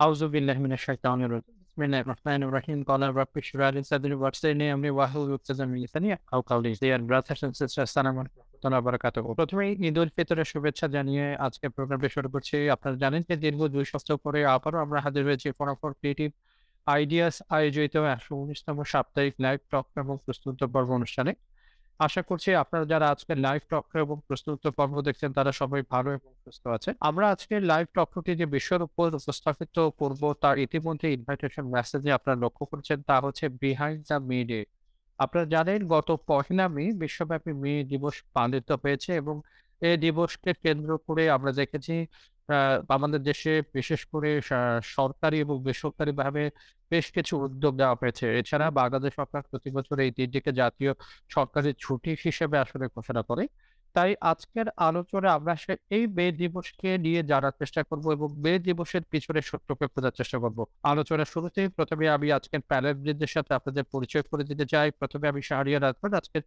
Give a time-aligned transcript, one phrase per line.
[0.00, 5.78] আউজুবিল্লাহমিনা শাহতানির বিসমিল্লাহির রহমানির রহিম ক্বালা রাব্বি শিরাহ লি সাদরি ওয়াসিনি আমরি ওয়াহলুল উকতাদাম মিন
[5.84, 8.42] লিসানি আও কাউলি ডিয়ার ব্রাদার্স এন্ড সিস্টার্স আসসালামু আলাইকুম
[8.74, 13.34] ওয়া বারাকাতুহু প্রথমে ঈদ উল ফিতরের শুভেচ্ছা জানিয়ে আজকে প্রোগ্রামটি শুরু করছি। আপনারা জানেন যে
[13.44, 15.48] দীর্ঘ দুই সপ্তাহ পরে আবারও আমরা হাজির হয়েছি
[16.00, 16.30] ক্রিয়েটিভ
[16.86, 21.32] আইডিয়াস আয়োজিত একশো উনিশতম সাপ্তাহিক লাইভ টক এবং প্রস্তুত পর্ব অনুষ্ঠানে।
[22.00, 26.30] আশা করছি আপনারা যারা আজকে লাইভ টক এবং প্রস্তুত পর্ব দেখছেন, তারা সবাই ভালো এবং
[26.44, 32.10] সুস্থ আছে আমরা আজকে লাইভ টকটি যে বিষয়ের উপর উপস্থাপিত করব, তার ইতিমধ্যে ইনভাইটেশন মেসেজে
[32.18, 34.60] আপনারা লক্ষ্য করছেন, তা হচ্ছে বিহাইন্ড দ্য মে ডে
[35.18, 39.36] আপনারা জানেন, গত পহেলা মে বিশ্বব্যাপী মে দিবস পালিত হয়েছে এবং
[39.82, 41.94] এই দিবসকে কেন্দ্র করে আমরা দেখেছি
[42.96, 44.30] আমাদের দেশে বিশেষ করে
[44.96, 46.42] সরকারি এবং বেসরকারি ভাবে
[46.92, 50.92] বেশ কিছু উদ্যোগ দেওয়া হয়েছে। এছাড়া বাংলাদেশ সরকার প্রতি বছর এই দিনটিকে জাতীয়
[51.36, 53.44] সরকারি ছুটি হিসেবে আসলে ঘোষণা করে।
[53.94, 55.52] তাই আজকের আলোচনা আমরা
[55.96, 60.58] এই মে দিবসকে নিয়ে জানার চেষ্টা করব এবং মে দিবসের পিছনে সত্যকে খোঁজার চেষ্টা করব।
[60.82, 65.84] আলোচনার শুরুতেই প্রথমে আমি আজকের প্যানেলদের সাথে আপনাদের পরিচয় করে দিতে চাই। প্রথমে আমি শাহরিয়ার
[65.84, 66.42] আহমদ, আজকের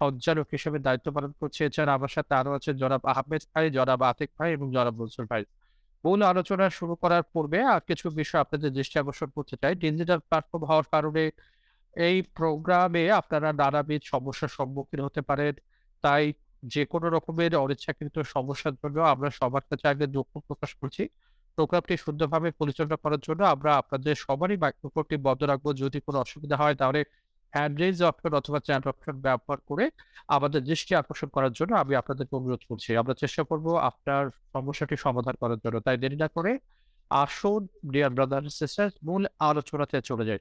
[0.00, 4.30] সঞ্চালক হিসেবে দায়িত্ব পালন করছি। এছাড়া আমার সাথে আরও আছে জনাব আহমেদ ভাই, জনাব আতিক
[4.38, 5.42] ভাই এবং জনাব মনসুর ভাই।
[6.04, 10.62] মূল আলোচনা শুরু করার পূর্বে আর কিছু বিষয় আপনাদের দৃষ্টি আকর্ষণ করতে চাই। ডিজিটাল প্ল্যাটফর্ম
[10.70, 11.22] হওয়ার কারণে
[11.96, 15.54] এই প্রোগ্রামে আপনারা নানাবিধ সমস্যার সম্মুখীন হতে পারেন।
[16.04, 16.24] তাই
[16.72, 21.02] যে কোনো রকমের অনিচ্ছাকৃত সমস্যার জন্য আমরা সবার কাছে আগে দুঃখ প্রকাশ করছি।
[21.58, 26.74] প্রোগ্রামটি সুন্দরভাবে পরিচালনা করার জন্য আমরা আপনাদের সবারই মাইক্রোফোনটি বন্ধ রাখব। যদি কোনো অসুবিধা হয়
[26.80, 27.00] তাহলে
[27.54, 29.84] হ্যান্ড রেজ অপশন অথবা চ্যাট অপশন ব্যবহার করে
[30.36, 34.24] আমাদের দৃষ্টি আকর্ষণ করার জন্য আমি আপনাদেরকে অনুরোধ করছি। আমরা চেষ্টা করব আপনার
[34.54, 36.52] সমস্যাটি সমাধান করার জন্য। তাই দেরি না করে
[37.10, 40.40] আসুন ডিয়ার ব্রাদার সিস্টার মূল আলোচনাতে চলে যাই।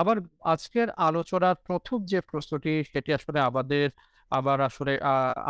[0.00, 0.16] আবার
[0.54, 3.86] আজকের আলোচনার প্রথম যে প্রশ্নটি, সেটি আসলে আমাদের
[4.30, 4.92] আবার আসলে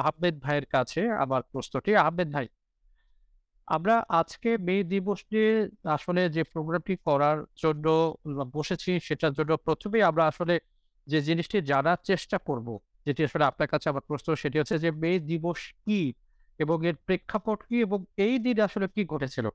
[0.03, 2.47] আহমেদ ভাইয়ের কাছে, আমার প্রশ্নটি। আহমেদ ভাই
[3.69, 5.51] আমরা আজকে মে দিবস নিয়ে
[5.97, 7.87] আসলে যে প্রোগ্রামটি করার জন্য
[8.57, 10.55] বসেছি সেটার জন্য প্রথমে আমরা আসলে
[11.07, 12.69] যে জিনিসটি জানার চেষ্টা করব,
[13.07, 16.01] যেটি আসলে আপনার কাছে আমার প্রশ্ন, সেটি হচ্ছে যে মে দিবস কি
[16.59, 19.47] এবং এর প্রেক্ষাপট কি এবং এই দিন আসলে কি ঘটেছিল?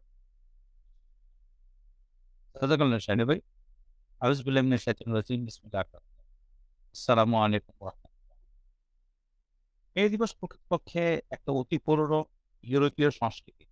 [9.96, 11.04] এই দিবস প্রকৃতপক্ষে
[11.36, 12.20] একটা অতি পুরনো
[12.64, 13.66] ইউরোপীয় সংস্কৃতি।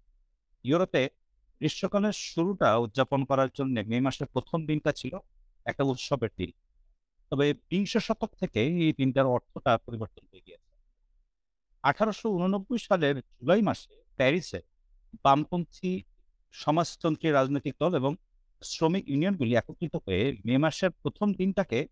[0.64, 1.04] ইউরোপে
[1.62, 5.14] গ্রীষ্মকালের শুরুটা উদযাপন করার জন্য মে মাসের প্রথম দিনটা ছিল
[5.66, 6.52] একটা উৎসবের দিন।
[7.32, 10.70] তবে বিংশ শতক থেকে এই দিনটার অর্থটা পরিবর্তন হয়ে গিয়েছে।
[11.84, 14.60] আঠারোশো উননব্বই সালের জুলাই মাসে প্যারিসে
[15.24, 16.04] বামপন্থী
[16.52, 18.16] সমাজতন্ত্রী রাজনৈতিক দল এবং
[18.64, 21.88] শ্রমিক ইউনিয়নগুলি একত্রিত হয়ে মে মাসের প্রথম দিনটাকে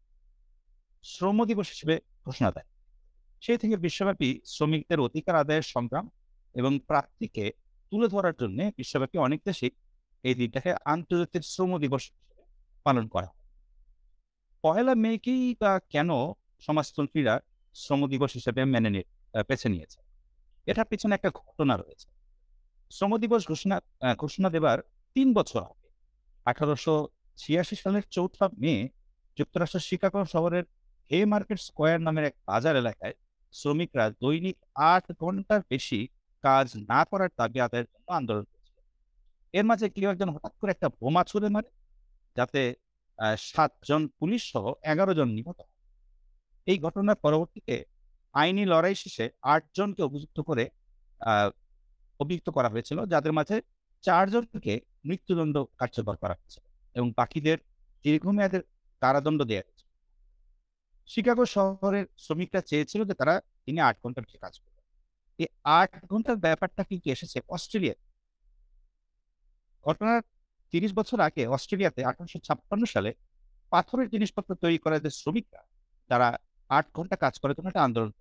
[1.03, 1.95] শ্রম দিবস হিসেবে
[2.25, 2.67] ঘোষণা দেয়।
[3.41, 6.09] সেই থেকে বিশ্বব্যাপী শ্রমিকদের অধিকার আদায়ের সংগ্রাম
[6.55, 7.51] এবং প্রাপ্তিকে
[7.91, 9.71] তুলে ধরার জন্য বিশ্বব্যাপী অনেক দেশেই
[10.23, 12.03] এই দিনটাকে আন্তর্জাতিক শ্রম দিবস
[12.85, 13.29] পালন করা
[14.63, 16.09] পয়লা মেকেই বা কেন
[16.61, 17.33] সমাজতন্ত্রীরা
[17.75, 19.05] শ্রম দিবস হিসেবে মেনে নিয়ে
[19.49, 19.99] বেছে নিয়েছে?
[20.67, 22.07] এটার পিছনে একটা ঘটনা রয়েছে।
[22.91, 23.77] শ্রম দিবস ঘোষণা
[24.17, 24.77] ঘোষণা দেবার
[25.15, 25.87] তিন বছর আগে
[26.45, 26.95] আঠারোশো
[27.37, 28.73] ছিয়াশি সালের চৌঠা মে
[29.37, 30.65] যুক্তরাষ্ট্রের শিকাগো শহরের
[31.11, 33.15] হে মার্কেট স্কোয়ার নামের এক বাজার এলাকায়
[33.53, 34.57] শ্রমিকরা দৈনিক
[34.91, 35.99] আট ঘণ্টার বেশি
[36.43, 38.45] কাজ না করার দাবি আদায়ের জন্য আন্দোলন
[39.53, 41.69] এর মাঝে কেউ একজন হঠাৎ করে একটা বোমা ছুড়ে মারে,
[42.35, 42.61] যাতে
[43.49, 45.59] সাতজন পুলিশ সহ এগারো জন নিহত
[46.67, 47.75] এই ঘটনার পরবর্তীতে
[48.35, 50.63] আইনি লড়াই শেষে আটজনকে অভিযুক্ত করে
[52.19, 53.55] অভিযুক্ত করা হয়েছিল, যাদের মাঝে
[54.03, 54.73] চারজনকে
[55.07, 56.59] মৃত্যুদণ্ড কার্যকর করা হয়েছে
[56.95, 57.57] এবং বাকিদের
[58.05, 58.61] দীর্ঘমেয়াদের
[59.01, 59.85] কারাদণ্ড দেওয়া হয়েছে
[61.09, 63.33] শিকাগো শহরের শ্রমিকরা চেয়েছিল যে তারা
[63.65, 64.76] দিনে আট ঘণ্টা কাজ করবে
[65.39, 65.47] এই
[65.79, 67.37] আট ঘণ্টার ব্যাপারটা কিন্তু এসেছে?
[67.55, 67.95] অস্ট্রেলিয়া।
[69.85, 70.21] ঘটনার
[70.73, 73.11] তিরিশ বছর আগে অস্ট্রেলিয়াতে আঠারোশো ছাপ্পান্ন সালে
[73.71, 75.61] পাথরের জিনিসপত্র তৈরি করা যে শ্রমিকরা,
[76.09, 76.27] তারা
[76.69, 78.11] আট ঘণ্টা কাজ করার জন্য একটা আন্দোলন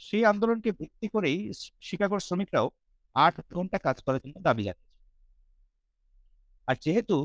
[0.00, 1.38] সেই আন্দোলনকে ভিত্তি করেই
[1.86, 2.66] শিকাগোর শ্রমিকরাও
[3.16, 4.92] আট ঘণ্টা কাজ করার জন্য দাবি জানিয়েছে।
[6.68, 7.16] আর যেহেতু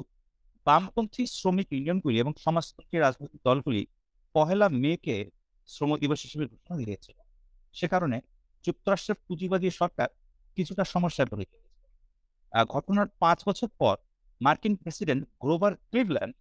[0.68, 3.84] বামপন্থী শ্রমিক ইউনিয়নগুলি এবং সমাজতন্ত্রী রাজনৈতিক দলগুলি
[4.36, 5.18] পহেলা মেকে
[5.70, 7.18] শ্রম দিবস হিসেবে ঘোষণা দিয়েছিল,
[7.76, 8.18] সে কারণে
[8.68, 10.10] যুক্তরাষ্ট্রের পুঁজিবাদী সরকার
[10.58, 11.46] কিছুটা সমস্যায় পড়ে
[12.74, 13.96] ঘটনার পাঁচ বছর পর
[14.42, 16.34] মার্কিন প্রেসিডেন্ট গ্রোভার ক্লিভল্যান্ড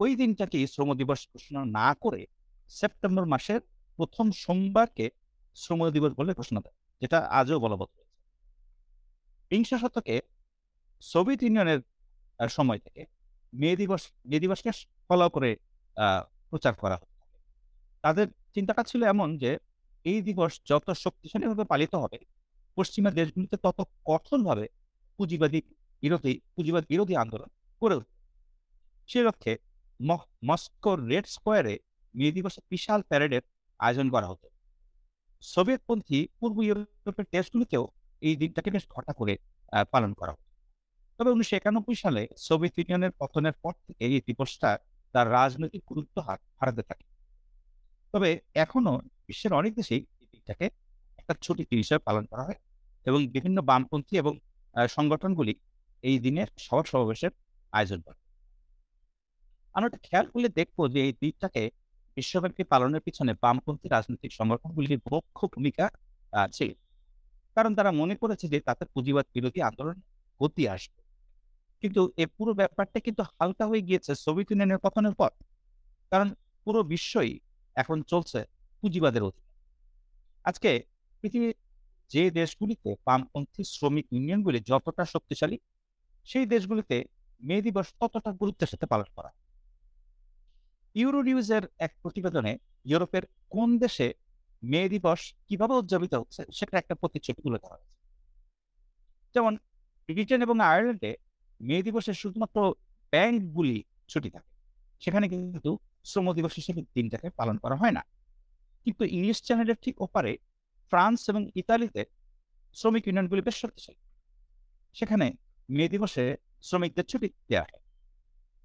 [0.00, 2.22] ওই দিনটাকে শ্রম দিবস ঘোষণা না করে
[2.70, 3.60] সেপ্টেম্বর মাসের
[3.98, 5.06] প্রথম সোমবারকে
[5.56, 7.90] শ্রম দিবস বলে ঘোষণা দেয়, যেটা আজও বলবৎ
[9.50, 10.16] বিংশ শতকে
[11.02, 11.80] সোভিয়েত ইউনিয়নের
[12.56, 13.02] সময় থেকে
[13.60, 14.70] মে দিবস, মে দিবসকে
[15.06, 15.50] ফলো করে
[16.50, 17.14] প্রচার করা হতো।
[18.04, 19.50] তাদের চিন্তাটা ছিল এমন যে
[20.04, 22.18] এই দিবস যত শক্তিশালীভাবে পালিত হবে,
[22.76, 24.68] পশ্চিমা দেশগুলিতে তত কঠোরভাবে
[25.16, 25.62] পুঁজিবাদী
[26.00, 27.48] বিরোধী, পুঁজিবাদ বিরোধী আন্দোলন
[27.80, 28.22] গড়ে উঠবে।
[29.08, 29.58] সে লক্ষ্যে
[30.00, 31.78] ম- মস্কোর রেড স্কোয়ারে
[32.14, 33.42] মে দিবসে বিশাল প্যারেডের
[33.78, 34.48] আয়োজন করা হতো।
[35.40, 37.88] সোভিয়েতপন্থী পূর্ব ইউরোপের দেশগুলিতেও
[38.20, 39.38] এই দিনটাকে বেশ ঘটা করে
[39.90, 40.44] পালন করা হতো।
[41.18, 44.78] তবে উনিশশো একানব্বই সালে সোভিয়েত ইউনিয়নের পতনের পর থেকে এই দিবসটা
[45.12, 47.04] তার রাজনৈতিক গুরুত্ব হার- হারাতে থাকে।
[48.12, 50.66] তবে এখনও বিশ্বের অনেক দেশেই এই দিনটাকে
[51.18, 52.58] একটা ছুটি হিসেবে পালন করা হয়
[53.06, 54.32] এবং বিভিন্ন বামপন্থী এবং
[54.88, 55.54] সংগঠনগুলি
[56.04, 57.32] এই দিনের সভা সমাবেশের
[57.72, 58.18] আয়োজন করে।
[59.74, 61.62] আমরা একটা খেয়াল করলে দেখব যে এই দিনটাকে
[62.16, 65.84] বিশ্বব্যাপী পালনের পিছনে বামপন্থী রাজনৈতিক সংগঠনগুলির মুখ্য ভূমিকা
[66.32, 66.70] আহ, ছিল।
[67.56, 69.96] কারণ তারা মনে করেছে যে তাতে পুঁজিবাদ বিরোধী আন্দোলন
[70.40, 71.00] গতি আসবে।
[71.82, 75.30] কিন্তু এই পুরো ব্যাপারটা কিন্তু হালকা হয়ে গিয়েছে সোভিয়েত ইউনিয়নের পতনের পর।
[76.12, 76.28] কারণ
[76.66, 77.32] পুরো বিশ্বই
[77.76, 78.40] এখন চলছে
[78.82, 79.50] পুঁজিবাদের অধীনে।
[80.44, 80.70] আজকে
[81.20, 81.54] পৃথিবীর
[82.10, 85.56] যে দেশগুলিতে বামপন্থী শ্রমিক ইউনিয়নগুলি যতটা শক্তিশালী,
[86.28, 86.96] সেই দেশগুলিতে
[87.40, 89.30] মে দিবস ততটা গুরুত্বের সাথে পালন করা
[90.94, 92.52] ইউরো নিউজের এক প্রতিবেদনে
[92.90, 93.24] ইউরোপের
[93.54, 94.08] কোন দেশে
[94.62, 97.96] মে দিবস কীভাবে উদযাপিত হচ্ছে সেটা একটা প্রতিচ্ছবি তুলে ধরা হয়েছে।
[99.34, 99.52] যেমন
[100.08, 101.10] ব্রিটেন এবং আয়ারল্যান্ডে
[101.60, 102.58] মে দিবসে শুধুমাত্র
[103.12, 103.78] ব্যাংকগুলি
[104.10, 104.50] ছুটি থাকে,
[105.02, 105.70] সেখানে কিন্তু
[106.08, 108.02] শ্রম দিবস হিসেবে দিনটাকে পালন করা হয় না।
[108.84, 110.32] কিন্তু ইংলিশ চ্যানেলের ঠিক ওপারে
[110.92, 112.02] ফ্রান্স এবং ইতালিতে
[112.76, 114.00] শ্রমিক ইউনিয়নগুলি বেশ শক্তিশালী।
[114.96, 115.26] সেখানে
[115.68, 116.24] মে দিবসে
[116.68, 117.82] শ্রমিকদের ছুটি দেওয়া হয়।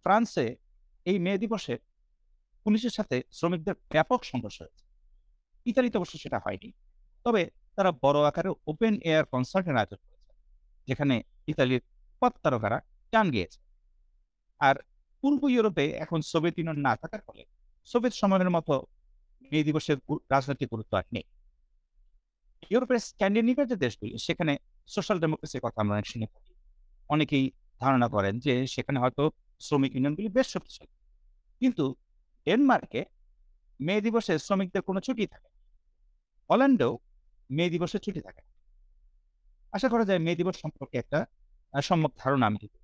[0.06, 0.46] ফ্রান্সে
[1.06, 1.76] এই মে দিবসে
[2.66, 4.84] পুলিশের সাথে শ্রমিকদের ব্যাপক সংঘর্ষ হয়েছে।
[5.66, 6.70] ইতালিতে অবশ্য সেটা হয়নি।
[7.26, 7.42] তবে
[7.76, 10.34] তারা বড় আকারে ওপেন এয়ার কনসার্টের আয়োজন করেছে,
[10.88, 11.16] যেখানে
[11.52, 11.82] ইতালির
[12.22, 12.78] পথ তারকারা
[13.14, 13.60] গান গিয়েছে।
[14.68, 14.76] আর
[15.24, 17.44] পূর্ব ইউরোপে এখন সোভিয়েত ইউনিয়ন না থাকার ফলে
[17.88, 18.74] সোভিয়েত সময়ের মতো
[19.52, 19.98] মে দিবসের
[20.32, 21.26] রাজনৈতিক গুরুত্ব আর নেই।
[22.70, 24.54] ইউরোপের স্ক্যান্ডিনেভিয়ার যে দেশগুলি, সেখানে
[24.88, 26.54] সোশ্যাল ডেমোক্রেসির কথা আমরা অনেক শুনে থাকি।
[27.10, 27.46] অনেকেই
[27.80, 29.24] ধারণা করেন যে সেখানে হয়তো
[29.60, 30.94] শ্রমিক ইউনিয়নগুলি বেশ শক্তিশালী।
[31.60, 31.96] কিন্তু
[32.46, 33.02] ডেনমার্কে
[33.80, 35.50] মে দিবসে শ্রমিকদের কোনো ছুটি থাকে।
[36.50, 36.94] হল্যান্ডেও
[37.50, 38.42] মে দিবসে ছুটি থাকে
[39.72, 41.20] আশা করা যায় মে দিবস সম্পর্কে একটা
[41.82, 42.78] সম্যক ধারণা আমি দিতে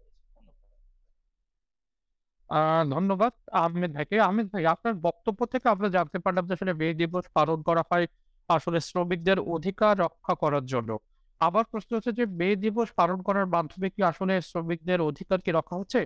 [2.93, 3.33] ধন্যবাদ।
[3.63, 7.59] আহমেদ ভাইকে আহমেদ ভাই, আপনার বক্তব্য থেকে আমরা জানতে পারলাম যে আসলে মে দিবস পালন
[7.67, 8.05] করা হয়
[8.49, 10.89] আসলে শ্রমিকদের অধিকার রক্ষা করার জন্য।
[11.41, 15.75] আবার প্রশ্ন হচ্ছে যে মে দিবস পালন করার মাধ্যমে কি আসলে শ্রমিকদের অধিকার কি রক্ষা
[15.81, 15.99] হচ্ছে?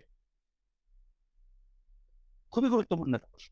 [2.53, 3.51] খুবই গুরুত্বপূর্ণ একটা প্রশ্ন।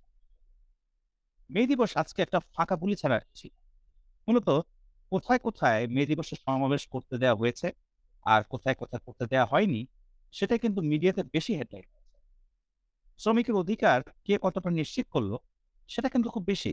[1.50, 3.54] মে দিবস আজকে একটা ফাঁকা বুলি ছাড়া ছিল
[4.28, 4.50] মূলত
[5.12, 7.68] কোথায় কোথায় মে দিবসের সমাবেশ করতে দেওয়া হয়েছে
[8.26, 9.82] আর কোথায় কোথায় করতে দেওয়া হয়নি
[10.34, 11.88] সেটা কিন্তু মিডিয়াতে বেশি হেডলাইন
[13.20, 15.32] শ্রমিকের অধিকার কে কতটা নিশ্চিত করল,
[15.90, 16.72] সেটা কিন্তু খুব বেশি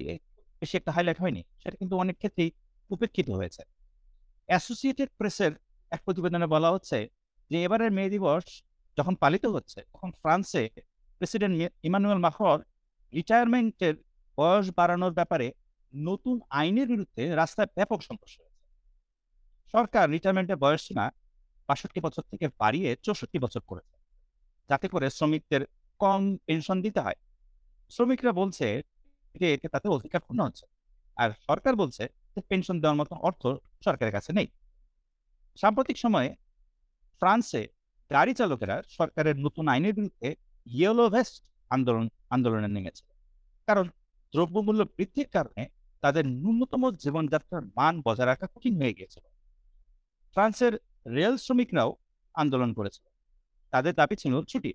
[0.63, 2.51] বেশি একটা হাইলাইট হয়নি, সেটা কিন্তু অনেক ক্ষেত্রেই
[2.91, 3.63] উপেক্ষিত হয়েছে।
[4.49, 5.53] অ্যাসোসিয়েটেড প্রেসের
[5.93, 6.99] এক প্রতিবেদনে বলা হচ্ছে
[7.51, 8.45] যে, এবারের মে দিবস
[8.99, 10.63] যখন পালিত হচ্ছে, তখন ফ্রান্সে
[11.19, 11.55] প্রেসিডেন্ট
[11.89, 12.59] ইমানুয়েল মাখর
[13.13, 13.95] রিটায়ারমেন্টের
[14.39, 15.47] বয়স বাড়ানোর ব্যাপারে
[15.95, 18.61] নতুন আইনের বিরুদ্ধে রাস্তায় ব্যাপক সংঘর্ষ হয়েছে।
[19.75, 21.07] সরকার রিটায়ারমেন্টের বয়সসীমা
[21.69, 23.97] বাষট্টি বছর থেকে বাড়িয়ে চৌষট্টি বছর করেছে।
[24.71, 25.63] যাতে করে শ্রমিকদের
[26.03, 27.19] কম পেনশন দিতে হয়।
[27.93, 28.67] শ্রমিকরা বলছে
[29.41, 30.65] যে, এতে তাতে অধিকার ক্ষুণ্ণ হচ্ছে।
[31.17, 32.05] আর সরকার বলছে
[32.35, 33.43] যে পেনশন দেওয়ার মতো অর্থ
[33.85, 34.49] সরকারের কাছে নেই।
[35.59, 36.31] সাম্প্রতিক সময়ে
[37.21, 37.63] ফ্রান্সে
[38.11, 40.29] গাড়ি চালকেরা সরকারের নতুন আইনের বিরুদ্ধে
[40.67, 41.35] ইয়েলো ভেস্ট
[41.71, 43.05] আন্দোলন, আন্দোলনে নেমেছে।
[43.69, 43.87] কারণ
[44.33, 45.63] দ্রব্যমূল্য বৃদ্ধির কারণে
[46.03, 49.25] তাদের ন্যূনতম জীবনযাত্রার মান বজায় রাখা কঠিন হয়ে গিয়েছিল
[50.35, 50.75] ফ্রান্সের
[51.17, 51.91] রেল শ্রমিকরাও
[52.35, 53.07] আন্দোলন করেছিল
[53.73, 54.73] তাদের দাবি ছিল ছুটি।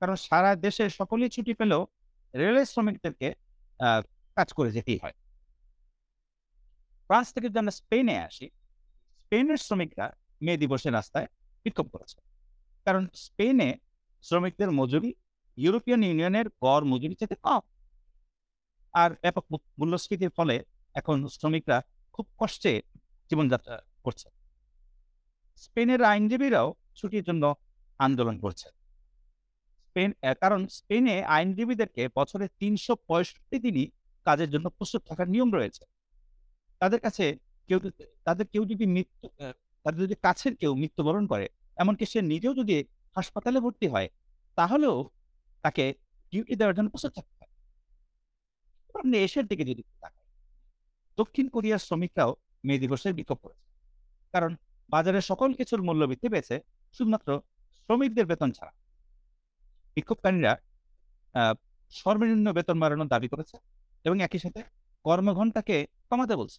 [0.00, 1.82] কারণ সারা দেশে সকলেই ছুটি পেলেও
[2.34, 3.28] রেলের শ্রমিকদেরকে
[4.36, 5.16] কাজ করে যেতেই হয়।
[7.06, 8.46] ফ্রান্স থেকে যদি আমরা স্পেনে আসি,
[9.22, 10.06] স্পেনের শ্রমিকরা
[10.44, 11.28] মে দিবসের রাস্তায়
[11.64, 12.18] বিক্ষোভ করেছে।
[12.86, 13.68] কারণ স্পেনে
[14.24, 15.10] শ্রমিকদের মজুরি
[15.58, 17.62] ইউরোপিয়ান ইউনিয়নের গড় মজুরি থেকে কম।
[18.94, 19.44] আর ব্যাপক
[19.78, 20.56] মূল্যস্ফীতির ফলে
[20.94, 21.78] এখন শ্রমিকরা
[22.14, 22.72] খুব কষ্টে
[23.30, 24.28] জীবনযাত্রা করছে।
[25.64, 27.44] স্পেনের আইনজীবীরাও ছুটির জন্য
[28.00, 28.68] আন্দোলন করছে
[29.98, 30.12] স্পেন
[30.42, 33.86] কারণ স্পেনে আইনজীবীদেরকে বছরে তিনশো পঁয়ষট্টি দিনই
[34.26, 35.82] কাজের জন্য প্রস্তুত থাকার নিয়ম রয়েছে।
[36.80, 37.24] তাদের কাছে
[37.68, 37.78] কেউ
[38.26, 39.26] তাদের কেউ যদি মৃত্যু
[39.84, 41.46] তাদের যদি কাছের কেউ মৃত্যুবরণ করে,
[41.82, 42.74] এমনকি সে নিজেও যদি
[43.16, 44.08] হাসপাতালে ভর্তি হয়,
[44.58, 44.96] তাহলেও
[45.64, 45.84] তাকে
[46.32, 47.50] ডিউটি দেওয়ার জন্য প্রস্তুত থাকতে হয়।
[48.94, 49.82] আমরা এশিয়ার দিকে যদি
[51.18, 52.30] দক্ষিণ কোরিয়ার শ্রমিকরাও
[52.66, 53.66] মে দিবসের বিক্ষোভ করেছে।
[54.34, 54.52] কারণ
[54.92, 56.56] বাজারে সকল কিছুর মূল্য বৃদ্ধি পেয়েছে,
[56.94, 57.28] শুধুমাত্র
[57.82, 58.72] শ্রমিকদের বেতন ছাড়া।
[59.98, 60.52] বিক্ষোভকারীরা
[61.92, 63.56] সর্বনিম্ন বেতন বাড়ানোর দাবি করেছে
[64.04, 64.60] এবং একই সাথে
[65.04, 65.76] কর্মঘণ্টাকে
[66.10, 66.58] কমাতে বলছে।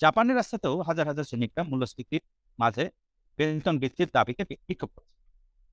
[0.00, 2.22] জাপানের রাস্তাতেও হাজার হাজার শ্রমিকরা মূল্যস্ফীতির
[2.58, 2.84] মাঝে
[3.38, 5.16] বেতন বৃদ্ধির দাবিতে বিক্ষোভ করেছে।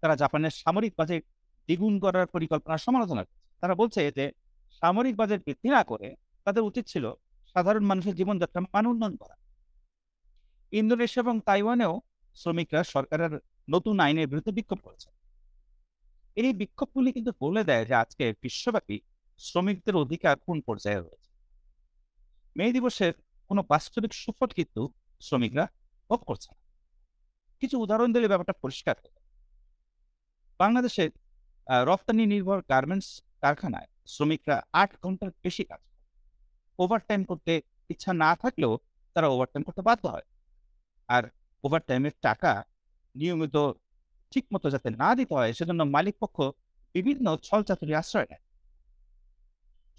[0.04, 1.24] তারা জাপানের সামরিক বাজেট
[1.68, 4.26] দ্বিগুণ করার পরিকল্পনার সমালোচনা করেছে। তারা বলছে যে
[4.82, 6.08] সামরিক বাজেট বৃদ্ধি না করে
[6.46, 7.06] তাদের উচিত ছিল
[7.56, 9.36] সাধারণ মানুষের জীবনযাত্রার মান উন্নয়ন করা।
[10.74, 11.94] ইন্দোনেশিয়া এবং তাইওয়ানেও
[12.36, 13.34] শ্রমিকরা সরকারের
[13.74, 15.10] নতুন আইনের বিরুদ্ধে বিক্ষোভ করেছে।
[16.38, 18.98] এই বিক্ষোভগুলি কিন্তু বলে দেয় যে আজকে বিশ্বব্যাপী
[19.40, 21.30] শ্রমিকদের অধিকার কোন পর্যায়ে রয়েছে।
[22.56, 23.14] মে দিবসের
[23.50, 24.82] কোনো বাস্তবিক সুফল কিন্তু
[25.22, 25.66] শ্রমিকরা
[26.10, 26.62] ভোগ করছে না।
[27.62, 28.96] কিছু উদাহরণ দিলে ব্যাপারটা পরিষ্কার।
[30.60, 31.10] বাংলাদেশের
[31.90, 33.10] রপ্তানি নির্ভর গার্মেন্টস
[33.44, 35.82] কারখানায় শ্রমিকরা আট ঘণ্টার বেশি কাজ
[36.80, 37.54] ওভারটাইম করতে
[37.94, 38.74] ইচ্ছা না থাকলেও
[39.16, 40.28] তারা ওভারটাইম করতে বাধ্য হয়।
[41.10, 41.24] আর
[41.64, 42.52] ওভারটাইমের টাকা
[43.16, 43.56] নিয়মিত
[44.36, 46.38] ঠিক মতো যাতে না দিতে হয়, সেজন্য মালিক পক্ষ
[46.96, 48.44] বিভিন্ন ছল চাতুরি আশ্রয় নেয়।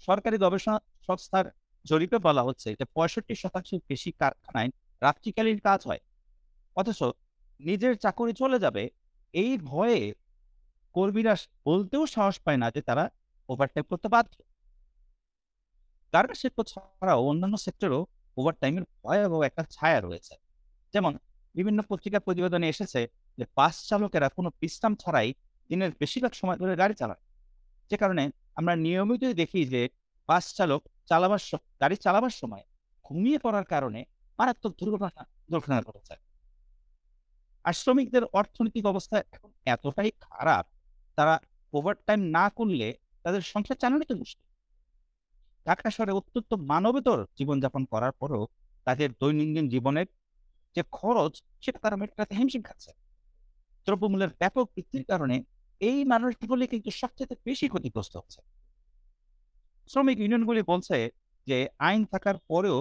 [0.07, 0.77] সরকারি গবেষণা
[1.07, 1.45] সংস্থার
[1.85, 4.69] জরিপে বলা হচ্ছে যে পঁয়ষট্টি শতাংশের বেশি কারখানায়
[5.01, 6.01] রাত্রিকালীন কাজ হয়।
[6.75, 6.99] অথচ
[7.59, 8.83] নিজের চাকরি চলে যাবে,
[9.33, 9.99] এই ভয়ে
[10.95, 11.33] কর্মীরা
[11.65, 13.03] বলতেও সাহস পায় না যে তারা
[13.49, 14.33] ওভারটাইম করতে বাধ্য।
[16.13, 18.01] গার্মেন্টস শিল্প ছাড়াও অন্যান্য সেক্টরেও
[18.37, 20.33] ওভারটাইমের ভয়াবহ একটা ছায়া রয়েছে।
[20.93, 21.13] যেমন
[21.55, 23.01] বিভিন্ন পত্রিকার প্রতিবেদনে এসেছে
[23.37, 25.29] যে বাস চালকেরা কোনো বিশ্রাম ছাড়াই
[25.69, 27.21] দিনের বেশিরভাগ সময় ধরে গাড়ি চালায়।
[27.91, 28.23] যে কারণে
[28.55, 29.81] আমরা নিয়মিতই দেখি যে
[30.29, 31.41] বাস চালক চালাবার
[31.81, 32.63] গাড়ি চালাবার সময়
[33.05, 34.05] ঘুমিয়ে পড়ার কারণে
[34.39, 36.15] মারাত্মক দুর্ঘটনা দুর্ঘটনা ঘটেছে
[37.65, 40.65] আর শ্রমিকদের অর্থনৈতিক অবস্থা এখন এতটাই খারাপ,
[41.17, 41.35] তারা
[41.73, 42.87] ওভারটাইম না করলে
[43.23, 44.47] তাদের সংসার চালানো তো মুশকিল।
[45.65, 48.43] ঢাকা শহরে অত্যন্ত মানবেতর জীবনযাপন করার পরও
[48.87, 50.07] তাদের দৈনন্দিন জীবনের
[50.75, 52.91] যে খরচ, সেটা তারা মেটাতে হিমশিম খাচ্ছে।
[53.87, 55.35] দ্রব্যমূল্যের ব্যাপক বৃদ্ধির কারণে
[55.81, 58.39] এই মানুষগুলি কিন্তু সবচেয়ে বেশি ক্ষতিগ্রস্ত হচ্ছে।
[59.89, 60.95] শ্রমিক ইউনিয়নগুলি বলছে
[61.47, 62.77] যে, আইন থাকার পরেও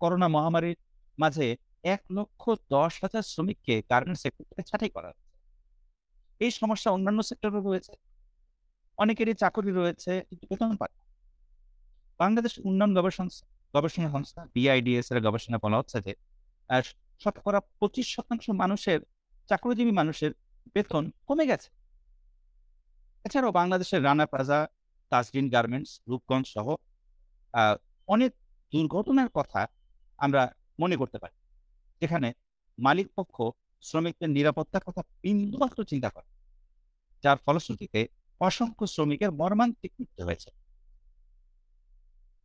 [0.00, 0.78] করোনা মহামারীর
[1.18, 1.46] মাঝে
[1.94, 2.42] এক লক্ষ
[2.74, 5.10] দশ হাজার শ্রমিককে গার্মেন্টস সেক্টর থেকে ছাঁটাই করা
[6.44, 7.92] এই সমস্যা অন্যান্য সেক্টরে রয়েছে।
[8.98, 10.94] অনেকেরই চাকরি রয়েছে, কিন্তু বেতন পায়
[12.20, 13.32] বাংলাদেশ উন্নয়ন গবেষণা
[13.74, 16.12] গবেষণা সংস্থা, বিআইডিএস এর গবেষণা বলা হচ্ছে যে
[17.22, 19.00] শতকরা পঁচিশ শতাংশ মানুষের,
[19.48, 20.32] চাকরিজীবী মানুষের
[20.74, 21.68] বেতন কমে গেছে।
[23.24, 24.58] এছাড়াও বাংলাদেশের রানা প্লাজা
[25.12, 26.66] তাজরিন গার্মেন্টস, রূপগঞ্জ সহ
[28.08, 28.32] অনেক
[28.72, 29.60] দুর্ঘটনার কথা
[30.18, 30.42] আমরা
[30.80, 31.36] মনে করতে পারি।
[32.02, 32.28] যেখানে
[32.78, 33.36] মালিক পক্ষ
[33.82, 36.28] শ্রমিকদের নিরাপত্তার কথা বিন্দুমাত্র চিন্তা করে
[37.24, 38.00] যার ফলশ্রুতিতে
[38.40, 40.50] অসংখ্য শ্রমিকের মর্মান্তিক মৃত্যু হয়েছে।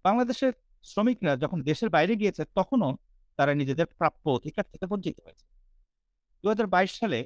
[0.06, 0.54] বাংলাদেশের
[0.84, 2.90] শ্রমিকরা যখন দেশের বাইরে গিয়েছে, তখনও
[3.40, 5.46] তারা নিজেদের প্রাপ্য অধিকার থেকে বঞ্চিত হয়েছে।
[6.42, 7.20] দু হাজার বাইশ সালে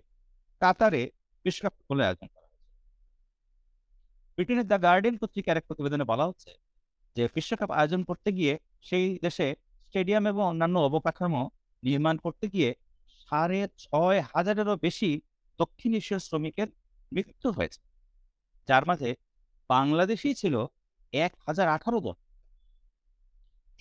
[0.62, 1.04] কাতারে
[1.46, 2.66] বিশ্বকাপ ফুটবলের আয়োজন করা হয়েছে
[4.36, 6.52] ব্রিটেনের দ্য গার্ডিয়ান পত্রিকার এক প্রতিবেদনে বলা হচ্ছে
[7.16, 9.48] যে বিশ্বকাপ আয়োজন করতে গিয়ে সেই দেশে
[9.86, 11.44] স্টেডিয়াম এবং অন্যান্য অবকাঠামো
[11.84, 12.70] নির্মাণ করতে গিয়ে
[13.20, 15.10] সাড়ে ছয় হাজারেরও বেশি
[15.60, 16.68] দক্ষিণ এশীয় শ্রমিকের
[17.12, 17.80] মৃত্যু হয়েছে।
[18.68, 19.10] যার মাঝে
[19.70, 20.56] বাংলাদেশই ছিল
[21.14, 22.16] এক হাজার আঠারো জন।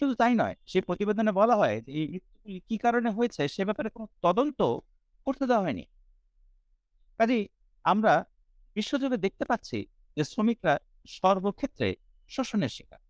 [0.01, 3.89] শুধু তাই নয়, সেই প্রতিবেদনে বলা হয় যে, এই মৃত্যুগুলি কি কারণে হয়েছে সে ব্যাপারে
[3.91, 4.61] কোনো তদন্ত
[5.27, 5.85] করতে দেওয়া হয়নি।
[7.21, 7.45] কাজেই
[7.85, 8.13] আমরা
[8.77, 9.79] বিশ্বজুড়ে দেখতে পাচ্ছি
[10.17, 10.75] যে শ্রমিকরা
[11.17, 11.89] সর্বক্ষেত্রে
[12.31, 13.01] শোষণের শিকার।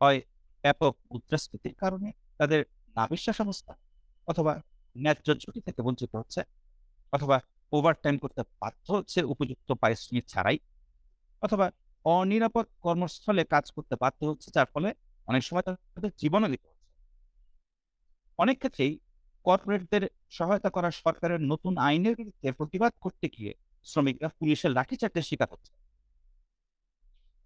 [0.00, 0.18] হয়
[0.64, 2.60] ব্যাপক মুদ্রাস্ফীতির কারণে তাদের
[2.96, 3.72] নাবিশ্বাস অবস্থা
[4.28, 4.52] অথবা
[4.96, 6.40] ন্যায্য ছুটি থেকে বঞ্চিত হচ্ছে
[7.12, 7.36] অথবা
[7.72, 10.58] ওভারটাইম করতে বাধ্য হচ্ছে উপযুক্ত পারিশ্রমিক ছাড়াই
[11.42, 11.66] অথবা
[12.04, 14.88] অনিরাপদ কর্মস্থলে কাজ করতে বাধ্য হচ্ছে, যার ফলে
[15.28, 15.64] অনেক সময়
[15.94, 16.88] তাদের জীবনও দিতে হচ্ছে
[18.38, 18.92] অনেক ক্ষেত্রেই
[19.48, 23.52] কর্পোরেটদের সহায়তা করা সরকারের নতুন আইনের বিরুদ্ধে প্রতিবাদ করতে গিয়ে
[23.86, 25.72] শ্রমিকরা পুলিশের লাঠিচার্জের শিকার হচ্ছে।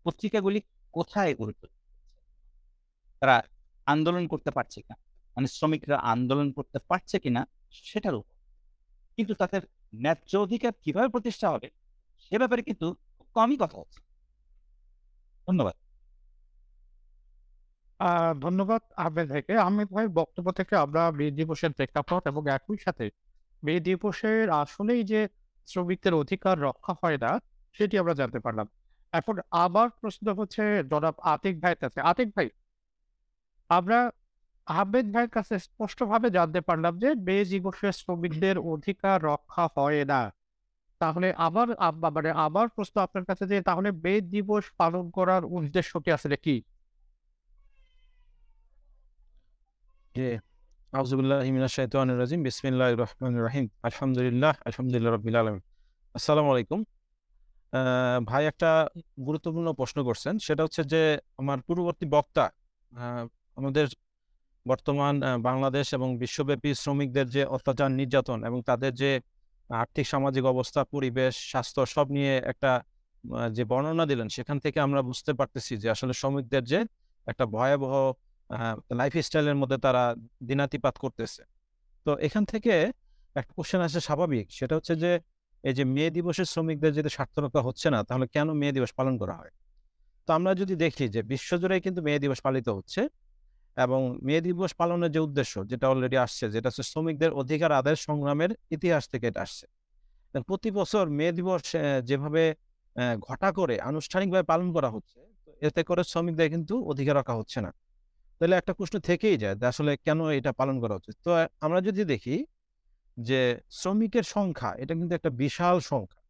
[0.07, 0.61] পত্রিকাগুলি
[0.93, 1.63] কোথায় গুরুত্ব?
[3.23, 3.37] তারা
[3.87, 4.97] আন্দোলন করতে পারছে কিনা?
[5.37, 7.43] মানে শ্রমিকরা আন্দোলন করতে পারছে কিনা
[7.89, 8.35] সেটার উপর।
[9.17, 9.63] কিন্তু তাদের
[9.95, 11.69] ন্যায্য অধিকার কীভাবে প্রতিষ্ঠা হবে,
[12.25, 12.87] সে ব্যাপারে কিন্তু
[13.37, 14.01] কমই কথা হচ্ছে।
[15.49, 15.77] ধন্যবাদ।
[18.45, 23.07] ধন্যবাদ। আহমেদ ভাইকে আহমেদ ভাই বক্তব্য থেকে আমরা মে দিবসের প্রেক্ষাপট এবং একই সাথে
[23.63, 25.21] মে দিবসের আসলেই যে
[25.69, 27.31] শ্রমিকদের অধিকার রক্ষা হয় না,
[27.77, 28.67] সেটি আমরা জানতে পারলাম।
[29.13, 32.49] এখন আবার প্রশ্ন হচ্ছে জনাব আতিক ভাইয়ের কাছে। আতিক ভাই,
[33.71, 33.99] আমরা
[34.67, 40.21] আহমেদ ভাইয়ের কাছে স্পষ্টভাবে জানতে পারলাম যে মে দিবসে শ্রমিকদের অধিকার রক্ষা হয় না।
[41.01, 41.67] তাহলে আবার
[42.17, 46.57] মানে আবার প্রশ্ন আপনার কাছে যে তাহলে মে দিবস পালন করার উদ্দেশ্যটি আসলে কি?
[50.17, 50.29] জি
[50.99, 55.63] আউজুবিল্লাহ হিমিনাশ শাইতানির রাজিম, বিসমিল্লাহির রহমানির রহিম। আলহামদুলিল্লাহ আলহামদুলিল্লাহ রাব্বিল আলামিন।
[56.15, 56.81] আসসালামু আলাইকুম।
[58.31, 58.71] ভাই একটা
[59.27, 61.03] গুরুত্বপূর্ণ প্রশ্ন করছেন। সেটা হচ্ছে যে,
[61.41, 62.45] আমার পূর্ববর্তী বক্তা
[63.59, 63.87] আমাদের
[64.71, 65.15] বর্তমান
[65.49, 69.11] বাংলাদেশ এবং বিশ্বব্যাপী শ্রমিকদের যে অত্যাচার, নির্যাতন এবং তাদের যে
[69.71, 72.71] আর্থিক, সামাজিক অবস্থা, পরিবেশ, স্বাস্থ্য, সব নিয়ে একটা
[73.57, 76.79] যে বর্ণনা দিলেন, সেখান থেকে আমরা বুঝতে পারতেছি যে আসলে শ্রমিকদের যে
[77.27, 77.95] একটা ভয়াবহ
[79.01, 80.03] লাইফ স্টাইলের মধ্যে তারা
[80.49, 81.43] দিনাতিপাত করতেছে।
[82.07, 82.75] তো এখান থেকে
[83.37, 85.11] একটা কোশ্চেন আসে স্বাভাবিক, সেটা হচ্ছে যে,
[85.65, 89.35] এই যে মে দিবসের শ্রমিকদের যদি স্বার্থরক্ষা হচ্ছে না, তাহলে কেন মে দিবস পালন করা
[89.41, 89.53] হয়?
[90.29, 93.03] তো আমরা যদি দেখি যে বিশ্বজুড়ে কিন্তু মে দিবস পালিত হচ্ছে
[93.77, 98.51] এবং মে দিবস পালনের যে উদ্দেশ্য, যেটা অলরেডি আসছে, যেটা হচ্ছে শ্রমিকদের অধিকার আদায়ের সংগ্রামের
[98.77, 99.67] ইতিহাস থেকে এটা আসছে।
[100.49, 101.63] প্রতি বছর মে দিবস
[102.09, 102.43] যেভাবে
[103.29, 105.19] ঘটা করে আনুষ্ঠানিকভাবে পালন করা হচ্ছে
[105.63, 107.71] এতে করে শ্রমিকদের কিন্তু অধিকার রাখা হচ্ছে না।
[108.43, 111.15] তাহলে একটা প্রশ্ন থেকেই যায় যে আসলে কেন এটা পালন করা উচিত?
[111.25, 111.31] তো
[111.65, 112.37] আমরা যদি দেখি
[113.17, 113.41] যে
[113.81, 116.21] শ্রমিকের সংখ্যা এটা কিন্তু একটা বিশাল সংখ্যা।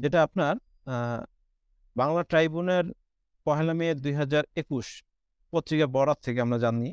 [0.00, 0.54] যেটা আপনার
[1.96, 2.84] বাংলা ট্রাইব্যুনের
[3.46, 4.86] পহেলা মে দুই হাজার একুশ
[5.52, 6.88] পত্রিকা বরাত থেকে আমরা জানি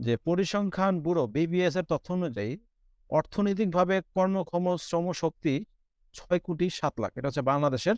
[0.00, 2.52] যে পরিসংখ্যান ব্যুরো বিবিএস এর তথ্য অনুযায়ী
[3.10, 5.54] অর্থনৈতিকভাবে কর্মক্ষম শ্রম শক্তি
[6.14, 7.96] ছয় কোটি সাত লাখ। এটা হচ্ছে বাংলাদেশের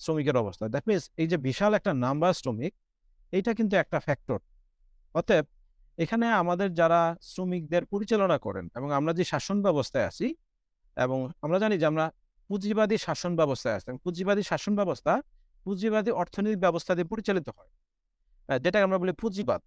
[0.00, 2.72] শ্রমিকের অবস্থা। দ্যাট মিনস এই যে বিশাল একটা নাম্বার শ্রমিক,
[3.32, 4.40] এইটা কিন্তু একটা ফ্যাক্টর
[5.16, 5.46] অতএব
[5.98, 10.26] এখানে আমাদের যারা শ্রমিকদের পরিচালনা করেন এবং আমরা যে শাসন ব্যবস্থায় আছি
[10.96, 12.06] এবং আমরা জানি যে আমরা
[12.50, 15.12] পুঁজিবাদী শাসন ব্যবস্থায় আছি পুঁজিবাদী শাসন ব্যবস্থা
[15.66, 17.70] পুঁজিবাদী অর্থনৈতিক ব্যবস্থা দিয়ে পরিচালিত হয়।
[18.60, 19.60] যেটাকে আমরা বলি পুঁজিবাদ।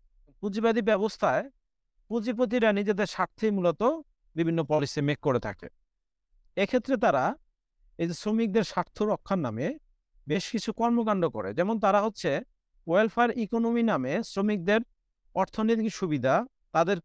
[0.43, 1.43] পুঁজিবাদী ব্যবস্থায়
[2.11, 3.81] পুঁজিপতিরা নিজেদের স্বার্থেই মূলত
[4.35, 5.67] বিভিন্ন পলিসি মেক করে থাকে।
[6.57, 7.23] এক্ষেত্রে তারা
[7.99, 9.67] এই যে শ্রমিকদের স্বার্থ রক্ষার নামে
[10.27, 12.31] বেশ কিছু কর্মকাণ্ড করে। যেমন তারা হচ্ছে
[12.87, 14.81] ওয়েলফেয়ার ইকোনমি নামে শ্রমিকদের
[15.41, 16.33] অর্থনৈতিক সুবিধা
[16.75, 16.97] তাদের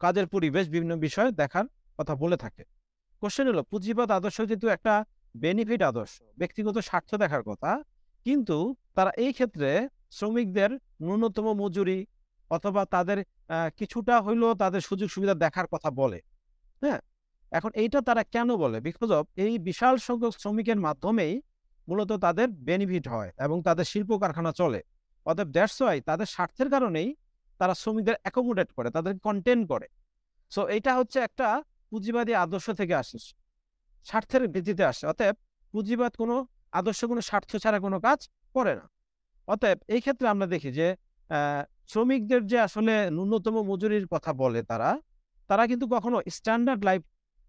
[0.00, 1.66] কাজের পরিবেশ বিভিন্ন বিষয় দেখার
[1.98, 2.62] কথা বলে থাকে।
[3.22, 4.94] কোশ্চেন হলো, পুঁজিবাদ আদর্শ যেহেতু একটা
[5.34, 7.70] বেনিফিট আদর্শ, ব্যক্তিগত স্বার্থ দেখার কথা,
[8.26, 8.56] কিন্তু
[8.96, 9.70] তারা এই ক্ষেত্রে
[10.16, 10.70] শ্রমিকদের
[11.04, 11.98] ন্যূনতম মজুরি
[12.50, 13.18] অথবা তাদের
[13.78, 16.18] কিছুটা হইলেও তাদের সুযোগ সুবিধা দেখার কথা বলে
[16.82, 17.00] হ্যাঁ?
[17.52, 18.76] এখন এইটা তারা কেন বলে?
[18.86, 21.34] বিকজ অফ এই বিশাল সংখ্যক শ্রমিকের মাধ্যমেই
[21.88, 24.80] মূলত তাদের বেনিফিট হয় এবং তাদের শিল্প কারখানা চলে।
[25.26, 27.08] অতএব দ্যাটস তাদের স্বার্থের কারণেই
[27.60, 29.86] তারা শ্রমিকদের অ্যাকোমোডেট করে, তাদের কন্টেন্ট করে।
[30.52, 31.46] সো এইটা হচ্ছে একটা
[31.90, 33.18] পুঁজিবাদী আদর্শ থেকে আসে,
[34.06, 35.36] স্বার্থের ভিত্তিতে আসে। অতএব,
[35.74, 36.36] পুঁজিবাদ কোনো
[36.78, 38.18] আদর্শ, কোনো স্বার্থ ছাড়া কোনো কাজ
[38.54, 38.84] করে না।
[39.48, 40.86] অতএব, এই ক্ষেত্রে আমরা দেখি যে
[41.90, 44.90] শ্রমিকদের যে আসলে ন্যূনতম মজুরির কথা বলে তারা
[45.50, 47.02] তারা কিন্তু কখনো স্ট্যান্ডার্ড লাইফ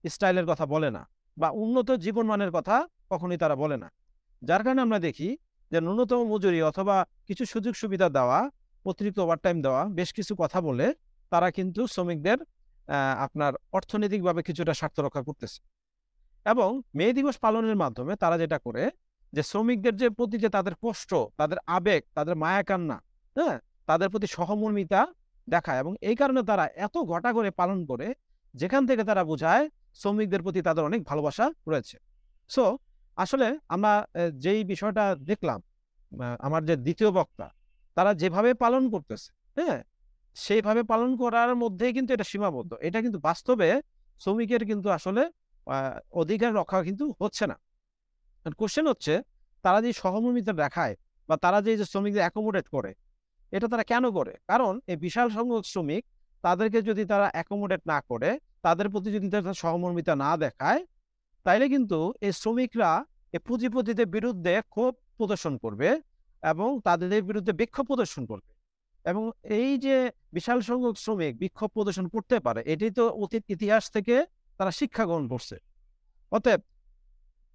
[0.03, 1.03] স্টাইলের কথা বলে না
[1.37, 2.75] বা উন্নত জীবনমানের কথা
[3.11, 3.87] কখনোই তারা বলে না।
[4.41, 5.29] যার কারণে আমরা দেখি
[5.71, 6.95] যে, ন্যূনতম মজুরি অথবা
[7.27, 8.39] কিছু সুযোগ সুবিধা দেওয়া
[8.91, 10.87] অতিরিক্ত ওভারটাইম দেওয়া, বেশ কিছু কথা বলে
[11.31, 12.37] তারা কিন্তু শ্রমিকদের
[13.25, 15.59] আপনার অর্থনৈতিকভাবে কিছুটা স্বার্থ রক্ষা করতেছে।
[16.45, 18.83] এবং মে দিবস পালনের মাধ্যমে তারা যেটা করে,
[19.33, 22.97] যে শ্রমিকদের যে প্রতি যে তাদের কষ্ট, তাদের আবেগ, তাদের মায়া কান্না
[23.35, 23.57] হ্যাঁ?
[23.89, 25.01] তাদের প্রতি সহমর্মিতা
[25.47, 28.07] দেখায় এবং এই কারণে তারা এত ঘটা করে পালন করে,
[28.53, 29.63] যেখান থেকে তারা বোঝায়
[30.01, 31.97] শ্রমিকদের প্রতি তাদের অনেক ভালোবাসা রয়েছে।
[32.49, 32.63] সো
[33.17, 33.93] আসলে আমরা
[34.43, 35.59] যেই বিষয়টা দেখলাম
[36.45, 37.47] আমার যে দ্বিতীয় বক্তা
[37.99, 39.79] তারা যেভাবে পালন করতেছে হ্যাঁ?
[40.35, 43.69] সেইভাবে পালন করার মধ্যেই কিন্তু এটা সীমাবদ্ধ। এটা কিন্তু বাস্তবে
[44.21, 45.23] শ্রমিকের কিন্তু আসলে
[46.21, 47.55] অধিকার রক্ষা কিন্তু হচ্ছে না।
[48.59, 49.13] কোশ্চেন হচ্ছে,
[49.65, 50.93] তারা যে সহমর্মিতা দেখায়
[51.29, 52.91] বা তারা যে শ্রমিকদের অ্যাকোমোডেট করে,
[53.55, 54.33] এটা তারা কেন করে?
[54.49, 56.03] কারণ এই বিশাল সংখ্যক শ্রমিক,
[56.43, 58.29] তাদেরকে যদি তারা অ্যাকোমোডেট না করে,
[58.65, 60.81] তাদের প্রতি যদি তারা সহমর্মিতা না দেখায়,
[61.45, 62.91] তাইলে কিন্তু এই শ্রমিকরা
[63.35, 65.89] এই পুঁজিপতিদের বিরুদ্ধে ক্ষোভ প্রদর্শন করবে।
[66.43, 68.51] এবং তাদের বিরুদ্ধে বিক্ষোভ প্রদর্শন করবে।
[69.05, 69.23] এবং
[69.59, 69.95] এই যে
[70.35, 74.15] বিশাল সংখ্যক শ্রমিক বিক্ষোভ প্রদর্শন করতে পারে, এটি তো অতীত ইতিহাস থেকে
[74.59, 75.55] তারা শিক্ষা গ্রহণ করছে।
[76.31, 76.61] অতএব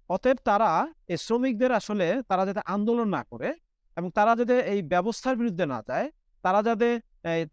[0.09, 0.69] অতএব তারা
[1.13, 3.49] এই শ্রমিকদের আসলে তারা যাতে আন্দোলন না করে
[3.97, 6.07] এবং তারা যাতে এই ব্যবস্থার বিরুদ্ধে না যায়,
[6.43, 6.89] তারা যাতে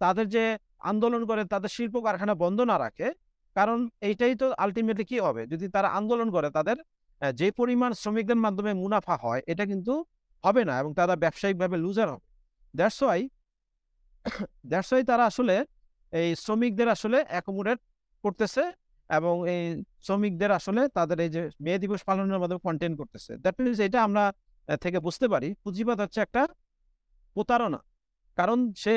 [0.03, 0.45] তাদের যে
[0.91, 3.09] আন্দোলন করে তাদের শিল্প কারখানা বন্ধ না রাখে,
[3.57, 5.43] কারণ এইটাই তো আলটিমেটলি কি হবে?
[5.53, 6.77] যদি তারা আন্দোলন করে তাদের
[7.41, 9.95] যে পরিমাণ শ্রমিকদের মাধ্যমে মুনাফা হয়, এটা কিন্তু
[10.45, 12.27] হবে না এবং তারা ব্যবসায়িকভাবে লুজার হবে।
[12.79, 13.23] দ্যাটস ওয়াই
[14.71, 15.57] দ্যাটস ওয়াই তারা আসলে
[16.13, 17.81] এই শ্রমিকদের আসলে অ্যাকোমোডেট
[18.25, 18.65] করতেছে
[19.11, 19.63] এবং এই
[20.07, 24.25] শ্রমিকদের আসলে তাদের এই যে মে দিবস পালনের মাধ্যমে কন্টেন্ট করতেছে। দ্যাট মিনস এটা আমরা
[24.85, 26.43] থেকে বুঝতে পারি। পুঁজিবাদ হচ্ছে একটা
[27.37, 27.81] প্রতারণা।
[28.39, 28.95] কারণ সে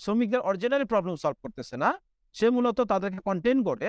[0.00, 1.90] শ্রমিকদের অরিজিনালি প্রবলেম সলভ করতেছে না।
[2.36, 3.88] সে মূলত তাদেরকে কন্টেন্ট করে।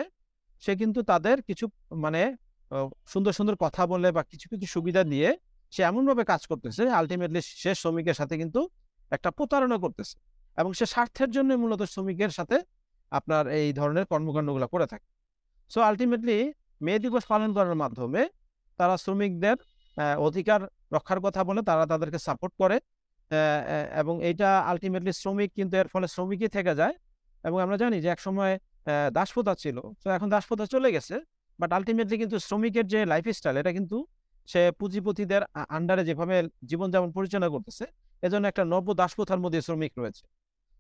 [0.64, 1.66] সে কিন্তু তাদের কিছু
[2.04, 2.22] মানে
[3.12, 5.30] সুন্দর সুন্দর কথা বলে বা কিছু কিছু সুবিধা দিয়ে
[5.74, 8.62] সে এমনভাবে কাজ করতেছে আলটিমেটলি সে শ্রমিকের সাথে কিন্তু
[9.16, 10.16] একটা প্রতারণা করতেছে
[10.58, 12.58] এবং সে স্বার্থের জন্য মূলত শ্রমিকের সাথে
[13.12, 15.08] আপনার এই ধরনের কর্মকাণ্ডগুলো করে থাকে।
[15.72, 16.38] সো আলটিমেটলি
[16.86, 18.22] মে দিবস পালন করার মাধ্যমে
[18.80, 19.58] তারা শ্রমিকদের
[20.28, 20.62] অধিকার
[20.96, 22.78] রক্ষার কথা বলে, তারা তাদেরকে সাপোর্ট করে
[24.02, 26.96] এবং এইটা আলটিমেটলি শ্রমিক কিন্তু এর ফলে শ্রমিকই থেকে যায়
[27.44, 28.54] এবং আমরা জানি যে একসময়
[29.18, 31.16] দাসপ্রথা ছিল। তো এখন দাসপ্রথা চলে গেছে
[31.60, 33.98] বাট আলটিমেটলি কিন্তু শ্রমিকের যে লাইফস্টাইল এটা কিন্তু
[34.48, 37.86] সে পুঁজিপতিদের আন্ডারে যেভাবে জীবনযাপন পরিচালনা করতেছে
[38.24, 40.24] এজন্য একটা নব্য দাসপ্রথার মধ্যে শ্রমিক রয়েছে।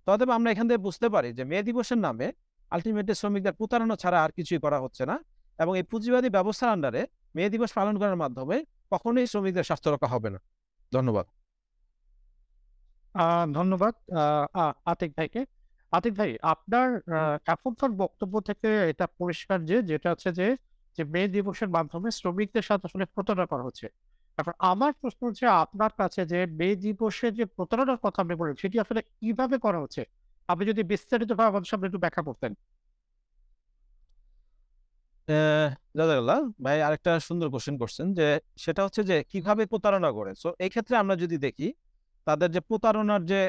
[0.08, 2.28] তবে আমরা এখান থেকে বুঝতে পারি যে মে দিবসের নামে
[2.71, 5.15] আলটিমেটলি শ্রমিকদের প্রতারণা ছাড়া আর কিছুই করা হচ্ছে না
[5.60, 7.02] এবং এই পুঁজিবাদী ব্যবস্থার আন্ডারে
[7.36, 10.39] মে দিবস পালন করার মাধ্যমে কখনোই শ্রমিকদের স্বাস্থ্য রক্ষা হবে না।
[10.91, 11.26] ধন্যবাদ।
[13.15, 13.93] আহ, ধন্যবাদ
[14.86, 15.45] আতিক ভাইকে।
[15.91, 16.88] আতিক ভাই আপনার
[17.45, 20.47] এখনকার বক্তব্য থেকে এটা পরিষ্কার যে যেটা হচ্ছে যে
[20.98, 23.88] যে মে দিবসের মাধ্যমে শ্রমিকদের সাথে আসলে প্রতারণা করা হচ্ছে।
[24.38, 28.78] এখন আমার প্রশ্ন হচ্ছে, আপনার কাছে যে মে দিবসে যে প্রতারণার কথা আপনি বলেন, সেটি
[28.80, 30.02] আসলে কীভাবে করা হচ্ছে?
[30.50, 32.52] আপনি যদি বিস্তারিতভাবে আমাদের সামনে একটু ব্যাখ্যা করতেন।
[36.66, 38.28] ভাই আরেকটা সুন্দর কোশ্চেন করছেন যে,
[38.64, 40.32] সেটা হচ্ছে যে, কীভাবে প্রতারণা করে?
[40.44, 41.68] সো এই ক্ষেত্রে আমরা যদি দেখি,
[42.28, 43.42] তাদের যে প্রতারণার যে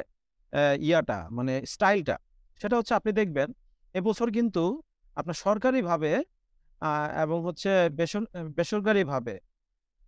[0.89, 2.17] ইয়াটা মানে স্টাইলটা
[2.61, 3.49] সেটা হচ্ছে আপনি দেখবেন,
[3.95, 4.63] এবছর কিন্তু
[5.17, 6.11] আপনার সরকারিভাবে
[7.25, 9.35] এবং হচ্ছে বেসর- বেসরকারিভাবে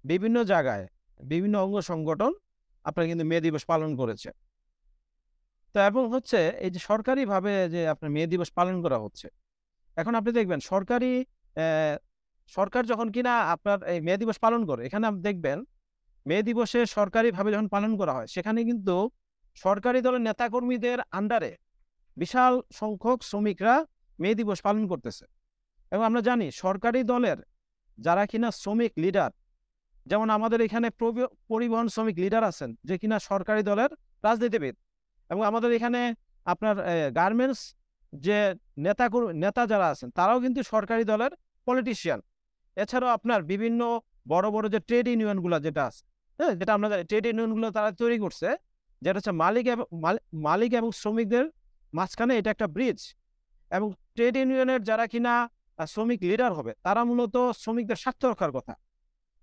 [0.05, 0.85] বিভিন্ন জায়গায়
[1.31, 2.33] বিভিন্ন অঙ্গ সংগঠন
[2.87, 4.31] আপনার কিন্তু মে দিবস পালন করেছে।
[5.75, 9.27] তো এবং হচ্ছে এই যে সরকারিভাবে যে আপনার মে দিবস পালন করা হচ্ছে,
[9.97, 11.13] এখন আপনি দেখবেন সরকারি
[12.57, 15.59] সরকার যখন কিনা আপনার এই মে দিবস পালন করে, এখানে আপনি দেখবেন
[16.27, 18.97] মে দিবসে সরকারিভাবে যখন পালন করা হয়, সেখানে কিন্তু
[19.65, 21.53] সরকারি দলের নেতাকর্মীদের আন্ডারে
[22.17, 23.75] বিশাল সংখ্যক শ্রমিকরা
[24.19, 25.25] মে দিবস পালন করতেছে।
[25.97, 27.39] এবং আমরা জানি সরকারি দলের
[27.99, 29.31] যারা কিনা শ্রমিক লিডার
[30.07, 30.89] যেমন আমাদের এখানে
[31.51, 33.91] পরিবহন শ্রমিক লিডার আছেন, যে কিনা সরকারি দলের
[34.27, 34.75] রাজনীতিবিদ
[35.31, 36.01] এবং আমাদের এখানে
[36.47, 36.75] আপনার
[37.19, 37.61] গার্মেন্টস
[38.13, 38.39] যে
[38.85, 39.07] নেতা
[39.45, 41.33] নেতা যারা আছেন, তারাও কিন্তু সরকারি দলের
[41.67, 42.21] পলিটিশিয়ান
[42.77, 43.81] এছাড়াও আপনার বিভিন্ন
[44.33, 46.03] বড় বড় যে ট্রেড ইউনিয়নগুলো যেটা আছে
[46.39, 48.49] হ্যাঁ যেটা আমরা ট্রেড ইউনিয়নগুলো তারা তৈরি করছে,
[49.03, 49.87] যেটা হচ্ছে মালিক এবং
[50.47, 51.45] মালিক এবং শ্রমিকদের
[51.93, 52.99] মাঝখানে এটা একটা ব্রিজ
[53.71, 55.35] এবং ট্রেড ইউনিয়নের যারা কিনা
[55.93, 58.75] শ্রমিক লিডার হবে, তারা মূলত শ্রমিকদের স্বার্থ রক্ষার কথা।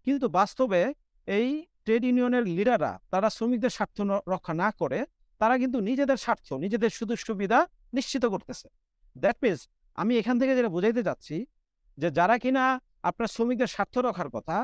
[0.07, 0.81] কিন্তু বাস্তবে
[1.27, 1.47] এই
[1.85, 3.97] ট্রেড ইউনিয়নের লিডাররা তারা শ্রমিকদের স্বার্থ
[4.33, 4.99] রক্ষা না করে,
[5.41, 7.59] তারা কিন্তু নিজেদের স্বার্থ, নিজেদের সুযোগ সুবিধা
[7.97, 8.67] নিশ্চিত করতেছে।
[9.15, 9.61] দ্যাট মিনস
[9.97, 11.35] আমি এখান থেকে যেটা বোঝাইতে যাচ্ছি
[11.97, 12.63] যে যারা কিনা
[13.09, 14.57] আপনার শ্রমিকদের স্বার্থ রক্ষার কথা,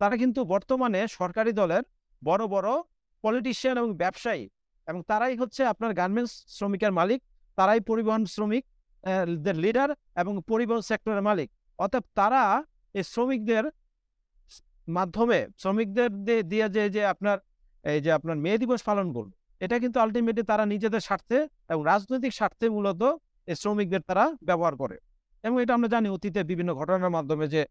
[0.00, 1.82] তারা কিন্তু বর্তমানে সরকারি দলের
[2.22, 2.70] বড় বড়
[3.24, 4.44] পলিটিশিয়ান এবং ব্যবসায়ী
[4.88, 7.20] এবং তারাই হচ্ছে আপনার গার্মেন্টস শ্রমিকের মালিক,
[7.58, 8.64] তারাই পরিবহন শ্রমিক
[9.64, 9.90] লিডার
[10.20, 12.42] এবং পরিবহন সেক্টরের মালিক। অতএব তারা
[12.94, 13.64] এই শ্রমিকদের
[14.88, 16.08] মাধ্যমে শ্রমিকদের
[16.50, 17.36] দিয়ে যে যে আপনার,
[17.84, 21.38] এই যে আপনার মে দিবস পালন করবে, এটা কিন্তু আলটিমেটলি তারা নিজেদের স্বার্থে
[21.72, 23.02] এবং রাজনৈতিক স্বার্থে মূলত
[23.48, 24.96] এই শ্রমিকদের তারা ব্যবহার করে।
[25.44, 27.62] এবং এটা আমরা জানি অতীতে বিভিন্ন ঘটনার মাধ্যমে যে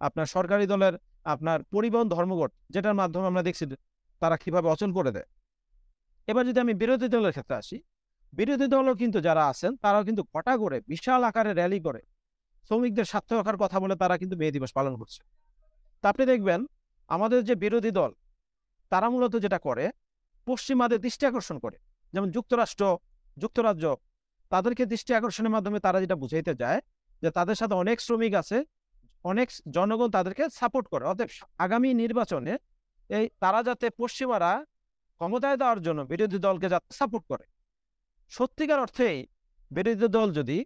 [0.00, 0.94] আপনার সরকারি দলের
[1.32, 3.64] আপনার পরিবহন ধর্মঘট, যেটার মাধ্যমে আমরা দেখছি
[4.22, 5.28] তারা কীভাবে অচল করে দেয়।
[6.28, 7.76] এবার যদি আমি বিরোধী দলের ক্ষেত্রে আসি
[8.38, 12.00] বিরোধী দলও কিন্তু যারা আছেন, তারাও কিন্তু ঘটা করে বিশাল আকারে র্যালি করে।
[12.66, 15.20] শ্রমিকদের স্বার্থ রক্ষার কথা বলে তারা কিন্তু মে দিবস পালন করছে।
[16.04, 16.60] তা আপনি দেখবেন,
[17.10, 18.10] আমাদের যে বিরোধী দল,
[18.92, 19.84] তারা মূলত যেটা করে,
[20.46, 21.76] পশ্চিমাদের দৃষ্টি আকর্ষণ করে।
[22.14, 22.84] যেমন যুক্তরাষ্ট্র,
[23.36, 23.84] যুক্তরাজ্য,
[24.52, 26.80] তাদেরকে দৃষ্টি আকর্ষণের মাধ্যমে তারা যেটা বুঝাইতে যায়,
[27.22, 28.58] যে তাদের সাথে অনেক শ্রমিক আছে,
[29.24, 31.30] অনেক জনগণ তাদেরকে সাপোর্ট করে। অতএব
[31.64, 32.52] আগামী নির্বাচনে
[33.10, 34.50] এই তারা যাতে পশ্চিমারা
[35.20, 37.44] ক্ষমতায় দেওয়ার জন্য বিরোধী দলকে যাতে সাপোর্ট করে
[38.36, 39.16] সত্যিকার অর্থেই
[39.70, 40.58] বিরোধী দল যদি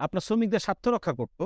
[0.00, 1.40] আপনার শ্রমিকদের স্বার্থ রক্ষা করত,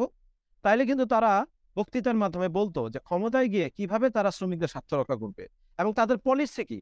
[0.64, 1.32] তাইলে কিন্তু তারা
[1.76, 5.44] বক্তৃতার মাধ্যমে বলতো যে ক্ষমতায় গিয়ে কীভাবে তারা শ্রমিকদের স্বার্থ রক্ষা করবে
[5.78, 6.78] এবং তাদের পলিসি কি?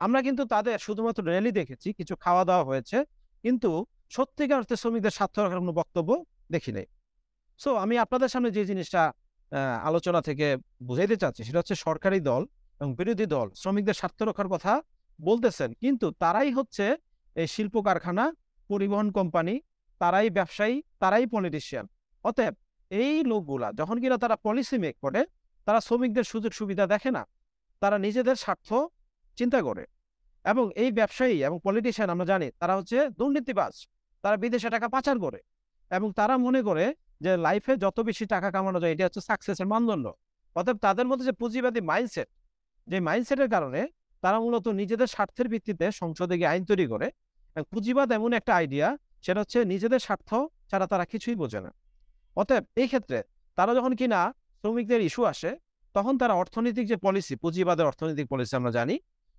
[0.00, 2.98] আমরা কিন্তু তাদের শুধুমাত্র র্যালি দেখেছি, কিছু খাওয়া দাওয়া হয়েছে,
[3.44, 3.70] কিন্তু
[4.16, 6.10] সত্যিকার অর্থে শ্রমিকদের স্বার্থ রক্ষার কোনো বক্তব্য
[6.54, 6.86] দেখি নাই।
[7.60, 9.02] সো আমি আপনাদের সামনে যে জিনিসটা
[9.88, 10.46] আলোচনা থেকে
[10.88, 12.42] বুঝাইতে চাচ্ছি, সেটা হচ্ছে সরকারি দল
[12.80, 14.72] এবং বিরোধী দল শ্রমিকদের স্বার্থ রক্ষার কথা
[15.18, 16.86] বলতেছেন, কিন্তু তারাই হচ্ছে
[17.40, 18.24] এই শিল্প কারখানা
[18.70, 19.54] পরিবহন কোম্পানি,
[20.00, 21.86] তারাই ব্যবসায়ী, তারাই পলিটিশিয়ান
[22.24, 22.54] অতএব
[22.90, 25.20] এই লোকগুলা যখন কিনা তারা পলিসি মেক করে,
[25.66, 27.22] তারা শ্রমিকদের সুযোগ সুবিধা দেখে না,
[27.82, 28.68] তারা নিজেদের স্বার্থ
[29.38, 29.84] চিন্তা করে।
[30.44, 33.74] এবং এই ব্যবসায়ী এবং পলিটিশিয়ান আমরা জানি, তারা হচ্ছে দুর্নীতিবাজ,
[34.24, 35.40] তারা বিদেশে টাকা পাচার করে।
[35.90, 36.84] এবং তারা মনে করে
[37.24, 40.06] যে লাইফে যত বেশি টাকা কামানো যায়, এটা হচ্ছে সাকসেসের মানদণ্ড।
[40.56, 42.28] অতএব তাদের মধ্যে যে পুঁজিবাদী মাইন্ডসেট
[42.88, 43.80] যে মাইন্ডসেটের কারণে
[44.22, 47.06] তারা মূলত নিজেদের স্বার্থের ভিত্তিতে সংসদে গিয়ে আইন তৈরি করে
[47.72, 48.88] পুঁজিবাদ এমন একটা আইডিয়া
[49.24, 50.30] সেটা হচ্ছে নিজেদের স্বার্থ
[50.70, 51.70] ছাড়া তারা কিছুই বোঝে না।
[52.36, 53.18] অতএব এই ক্ষেত্রে
[53.58, 54.20] তারা যখন কিনা
[54.60, 55.50] শ্রমিকদের ইস্যু আসে,
[55.94, 58.96] তখন তারা অর্থনৈতিক যে পলিসি পুঁজিবাদের অর্থনৈতিক পলিসি আমরা জানি,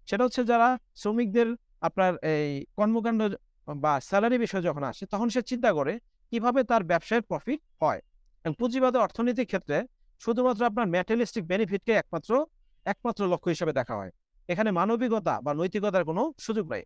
[0.07, 0.67] সেটা হচ্ছে যারা
[1.01, 1.47] শ্রমিকদের
[1.87, 3.21] আপনার এই কর্মকাণ্ড
[3.67, 5.93] বা স্যালারি বিষয় যখন আসে, তখন সে চিন্তা করে
[6.31, 8.01] কীভাবে তার ব্যবসায়ের প্রফিট হয়।
[8.45, 9.77] এবং পুঁজিবাদের অর্থনীতির ক্ষেত্রে
[10.21, 12.31] শুধুমাত্র আপনার ম্যাটেরিয়ালিস্টিক বেনিফিটকে একমাত্র
[12.85, 14.11] একমাত্র লক্ষ্য হিসেবে দেখা হয়।
[14.49, 16.83] এখানে মানবিকতা বা নৈতিকতার কোনো সুযোগ নেই।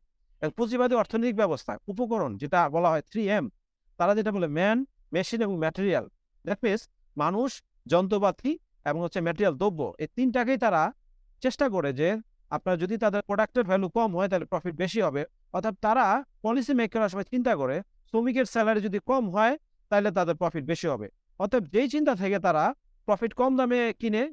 [0.57, 3.45] পুঁজিবাদী অর্থনৈতিক ব্যবস্থা, উপকরণ যেটা বলা হয় থ্রি এম,
[3.99, 4.77] তারা যেটা বলে ম্যান,
[5.15, 6.05] মেশিন এবং ম্যাটেরিয়াল।
[6.45, 6.81] দ্যাট মিনস
[7.17, 7.49] মানুষ,
[7.91, 8.51] যন্ত্রপাতি
[8.89, 10.81] এবং হচ্ছে ম্যাটেরিয়াল, দ্রব্য, এই তিনটাকেই তারা
[11.43, 12.09] চেষ্টা করে যে
[12.55, 15.21] আপনার যদি তাদের প্রোডাক্টের ভ্যালু কম হয় তাহলে প্রফিট বেশি হবে।
[15.55, 16.05] অর্থাৎ তারা
[16.43, 17.75] পলিসি মেক করার সময় চিন্তা করে,
[18.09, 19.53] শ্রমিকের স্যালারি যদি কম হয়
[19.91, 21.07] তাহলে তাদের প্রফিট বেশি হবে।
[21.43, 22.63] অতএব যেই চিন্তা থেকে তারা
[23.07, 24.23] প্রফিট কম দামে কিনে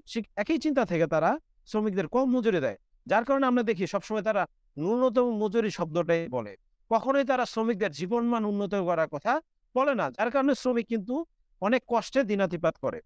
[0.43, 1.31] একই চিন্তা থেকে তারা
[1.71, 4.43] শ্রমিকদের কম মজুরি দেয়। যার কারণে আমরা দেখি সবসময় তারা
[4.77, 6.53] ন্যূনতম মজুরি শব্দটাই বলে।
[6.91, 9.33] কখনোই তারা শ্রমিকদের জীবনমান উন্নত করার কথা
[9.75, 11.15] বলে না, যার কারণে শ্রমিক কিন্তু
[11.63, 13.01] অনেক কষ্টে দিনাতিপাত করে।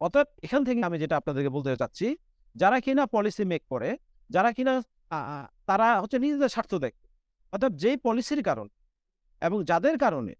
[0.00, 2.06] অর্থাৎ এখান থেকে আমি যেটা আপনাদেরকে বলতে চাচ্ছি,
[2.56, 3.90] যারা কিনা পলিসি মেক করে,
[4.30, 4.74] যারা কিনা
[5.68, 7.04] তারা হচ্ছে নিজেদের স্বার্থ দেখে।
[7.52, 8.66] অর্থাৎ যেই পলিসির কারণ
[9.42, 10.32] এবং যাদের কারণে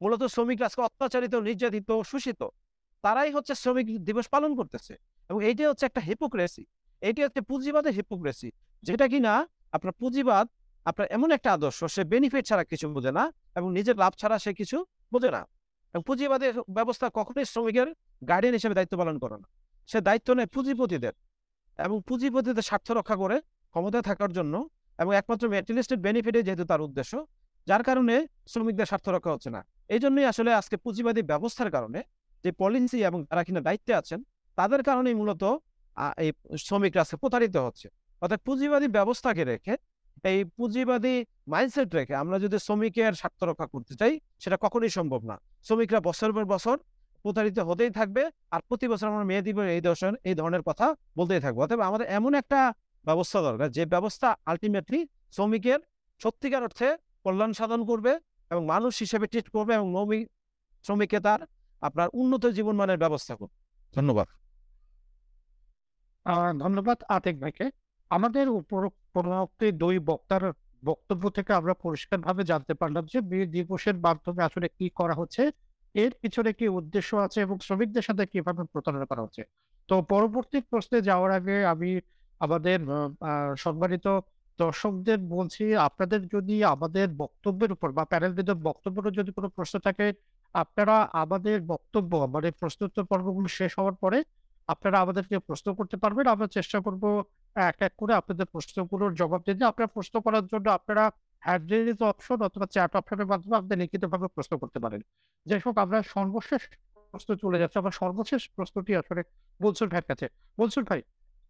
[0.00, 2.40] মূলত শ্রমিকরা আজকে অত্যাচারিত, নির্যাতিত, শোষিত,
[3.04, 4.94] তারাই হচ্ছে শ্রমিক দিবস পালন করতেছে।
[5.30, 6.64] এবং এইটাই হচ্ছে একটা হিপোক্রেসি
[7.02, 8.48] এইটি হচ্ছে পুঁজিবাদের হিপোক্রেসি
[8.84, 9.32] যেটা কিনা
[9.76, 10.46] আপনার পুঁজিবাদ,
[10.86, 13.24] আপনার এমন একটা আদর্শ, সে বেনিফিট ছাড়া কিছু বোঝে না
[13.58, 14.76] এবং নিজের লাভ ছাড়া সে কিছু
[15.12, 15.42] বোঝে না।
[15.94, 17.88] এবং পুঁজিবাদের ব্যবস্থা কখনোই শ্রমিকের
[18.30, 19.46] গার্ডিয়ান হিসেবে দায়িত্ব পালন করে না।
[19.88, 21.14] সে দায়িত্ব নেয় পুঁজিপতিদের
[21.78, 23.36] এবং পুঁজিপতিদের স্বার্থ রক্ষা করে
[23.74, 24.54] ক্ষমতায় থাকার জন্য
[24.98, 27.12] এবং একমাত্র ম্যাটেরিয়ালিস্টের বেনিফিটে যেহেতু তার উদ্দেশ্য,
[27.66, 28.14] যার কারণে
[28.52, 29.60] শ্রমিকদের স্বার্থ রক্ষা হচ্ছে না।
[29.94, 32.00] এই জন্যই আসলে আজকে পুঁজিবাদী ব্যবস্থার কারণে
[32.44, 34.20] যে পলিসি এবং যারা কিনা দায়িত্বে আছেন,
[34.58, 35.42] তাদের কারণেই মূলত
[36.24, 36.30] এই
[36.66, 37.88] শ্রমিকরা আজকে প্রতারিত হচ্ছে।
[38.22, 39.74] অর্থাৎ পুঁজিবাদী ব্যবস্থাকে রেখে,
[40.30, 41.14] এই পুঁজিবাদী
[41.52, 46.30] মাইন্ডসেট রেখে আমরা যদি শ্রমিকের স্বার্থ রক্ষা করতে চাই, সেটা কখনোই সম্ভব না। শ্রমিকরা বছর
[46.36, 46.76] পর বছর
[47.24, 48.22] প্রতারিত হতেই থাকবে
[48.54, 50.86] আর প্রতি বছর আমরা মেয়ে দিব এই দর্শন এই ধরনের কথা
[51.18, 52.60] বলতেই থাকব। অতএব আমাদের এমন একটা
[53.04, 55.00] ব্যবস্থা দরকার, যে ব্যবস্থা আলটিমেটলি
[55.36, 55.80] শ্রমিকের
[56.20, 56.88] সত্যিকার অর্থে
[57.24, 58.12] কল্যাণ সাধন করবে
[58.50, 59.88] এবং মানুষ হিসেবে ট্রিট করবে এবং
[60.84, 61.40] শ্রমিককে তার
[61.82, 63.56] আপনার উন্নত জীবনমানের ব্যবস্থা করবে।
[63.94, 64.28] ধন্যবাদ।
[66.62, 67.66] ধন্যবাদ আতেক ভাইকে।
[68.10, 68.80] আমাদের উপর
[69.14, 70.42] পরবর্তী দুই বক্তার
[70.82, 75.42] বক্তব্য থেকে আমরা পরিষ্কারভাবে জানতে পারলাম যে বীর দিবসের মাধ্যমে আসলে কি করা হচ্ছে।
[75.94, 79.42] এর পিছনে কি উদ্দেশ্য আছে এবং শ্রমিকদের সাথে কীভাবে প্রতারণা করা হচ্ছে?
[79.88, 81.90] তো পরবর্তী প্রশ্নে যাওয়ার আগে আমি
[82.40, 82.78] আমাদের
[83.64, 84.06] সম্মানিত
[84.58, 90.06] দর্শকদের বলছি, আপনাদের যদি আমাদের বক্তব্যের উপর বা প্যানেলদের বক্তব্যের যদি কোনো প্রশ্ন থাকে,
[90.54, 94.18] আপনারা আমাদের বক্তব্য মানে প্রশ্নোত্তর পর্বগুলো শেষ হওয়ার পরে
[94.68, 97.02] আপনারা আমাদেরকে প্রশ্ন করতে পারবেন। আমরা চেষ্টা করব
[97.56, 101.04] এক এক করে আপনাদের প্রশ্নগুলোর জবাব দিতে আপনারা প্রশ্ন করার জন্য আপনারা
[101.42, 101.70] হ্যান্ড
[102.10, 105.00] অপশন অথবা চ্যাট অপশনের মাধ্যমে আপনি লিখিতভাবে প্রশ্ন করতে পারেন।
[105.46, 106.62] যাই হোক, আমরা সর্বশেষ
[107.12, 109.20] প্রশ্ন চলে যাচ্ছে। আমার সর্বশেষ প্রশ্নটি আসলে
[109.60, 110.26] বলছুর ভাইয়ের কাছে।
[110.58, 111.00] বলছুর ভাই,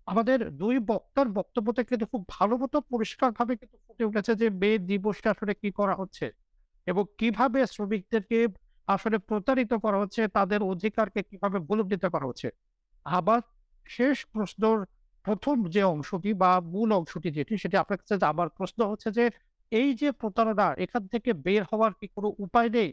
[0.08, 4.46] আমাদের দুই বক্তার বক্তব্য থেকে কিন্তু খুব ভালো মতো পরিষ্কার ভাবে কিন্তু ফুটে উঠেছে যে
[4.62, 6.26] মে দিবসটা আসলে কি করা হচ্ছে
[6.86, 8.38] এবং কীভাবে শ্রমিকদেরকে
[8.88, 12.48] আসলে প্রতারিত করা হচ্ছে, তাদের অধিকারকে কীভাবে বলবিত করা হচ্ছে।
[13.06, 13.40] আবার
[13.86, 14.78] শেষ প্রশ্নর
[15.26, 19.24] প্রথম যে অংশটি বা মূল অংশটি যেটি সেটি আপনার কাছে আমার প্রশ্ন হচ্ছে যে
[19.72, 22.90] এই যে প্রতারণা এখান থেকে বের হওয়ার কি কোনো উপায় নেই?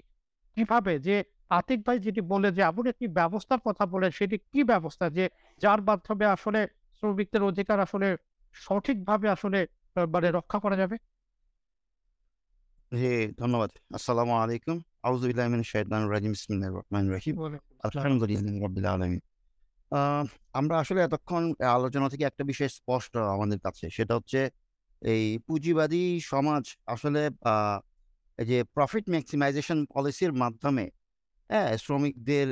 [0.57, 0.93] কীভাবে?
[1.07, 1.15] যে
[1.57, 5.05] আতিক ভাই যেটি বলে যে এমন একটি ব্যবস্থার কথা বলে সেটি কি ব্যবস্থা?
[5.17, 5.25] যে
[5.61, 6.61] যার মাধ্যমে আসলে
[6.97, 8.07] শ্রমিকদের অধিকার আসলে
[8.55, 9.59] সঠিকভাবে আসলে
[10.13, 10.95] মানে রক্ষা করা যাবে?
[12.91, 13.11] জি
[13.41, 17.35] ধন্যবাদ। আসসালামু আলাইকুম। আউযুবিল্লাহি মিনাশ শাইতানির রাজিম। বিসমিল্লাহির রহমানির রহিম।
[17.87, 19.21] আলহামদুলিল্লাহ রাব্বিল আলামিন।
[20.59, 21.43] আমরা আসলে এতক্ষণ
[21.77, 24.39] আলোচনা থেকে একটা বিষয় স্পষ্ট আমাদের কাছে। সেটা হচ্ছে
[25.01, 27.21] এই পুঁজিবাদী সমাজ আসলে
[28.39, 30.85] যে প্রফিট ম্যাক্সিমাইজেশন পলিসির মাধ্যমে
[31.49, 32.47] হ্যাঁ শ্রমিকদের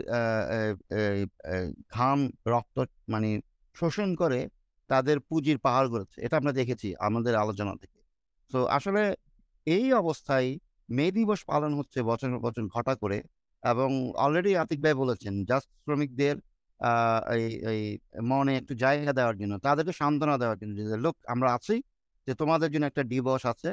[1.95, 2.19] ঘাম,
[2.54, 2.78] রক্ত
[3.13, 3.30] মানে
[3.76, 4.39] শোষণ করে
[4.89, 8.00] তাদের পুঁজির পাহাড় করেছে এটা আমরা দেখেছি আমাদের আলোচনা থেকে।
[8.52, 9.02] তো আসলে
[9.67, 10.50] এই অবস্থায়
[10.89, 13.17] মে দিবস পালন হচ্ছে বছর বছর ঘটা করে
[13.63, 13.89] এবং
[14.26, 16.36] অলরেডি আতিক ভাই বলেছেন জাস্ট শ্রমিকদের
[17.35, 17.81] এই এই
[18.31, 21.75] মনে একটু জায়গা দেওয়ার জন্য, তাদেরকে সান্ত্বনা দেওয়ার জন্য যে লোক, আমরা আছি
[22.27, 23.69] যে, তোমাদের জন্য একটা দিবস আছে,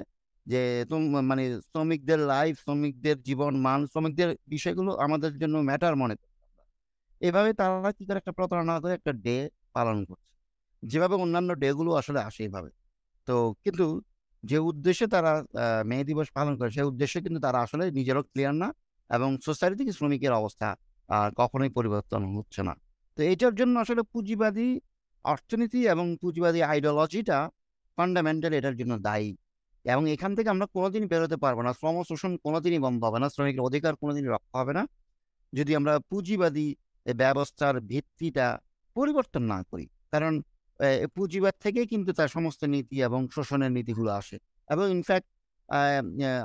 [0.46, 0.60] যে,
[0.90, 6.14] তুম মানে শ্রমিকদের লাইফ শ্রমিকদের জীবন মান, শ্রমিকদের বিষয়গুলো আমাদের জন্য ম্যাটার মনে
[7.20, 9.36] এভাবে তারা কি করে একটা প্রতারণা করে একটা ডে
[9.76, 10.30] পালন করছে।
[10.82, 12.70] যেভাবে অন্যান্য ডে গুলো আসলে আসে এভাবে।
[13.28, 13.34] তো
[13.64, 13.86] কিন্তু
[14.44, 15.32] যে উদ্দেশ্যে তারা
[15.90, 18.68] মে দিবস পালন করে, সেই উদ্দেশ্যে কিন্তু তারা আসলে নিজেরও ক্লিয়ার না
[19.10, 20.68] এবং সোসাইটি থেকে শ্রমিকের অবস্থা
[21.08, 22.74] আর কখনোই পরিবর্তন হচ্ছে না।
[23.18, 24.68] তো এটার জন্য আসলে পুঁজিবাদী
[25.24, 27.38] অর্থনীতি এবং পুঁজিবাদী আইডিওলজিটা
[27.98, 29.30] ফান্ডামেন্টাল এটার জন্য দায়ী।
[29.84, 33.62] এবং এখান থেকে আমরা কোনোদিনই বেরোতে পারব না। শ্রম শোষণ কোনোদিনই বন্ধ হবে না। শ্রমিকের
[33.68, 34.82] অধিকার কোনোদিনই রক্ষা হবে না।
[35.52, 36.66] যদি আমরা পুঁজিবাদী
[37.06, 38.46] ব্যবস্থার ভিত্তিটা
[38.96, 40.34] পরিবর্তন না করি, কারণ
[41.16, 44.36] পুঁজিবাদ থেকেই কিন্তু তার সমস্ত নীতি এবং শোষণের নীতিগুলো আসে।
[44.68, 45.28] এবং ইনফ্যাক্ট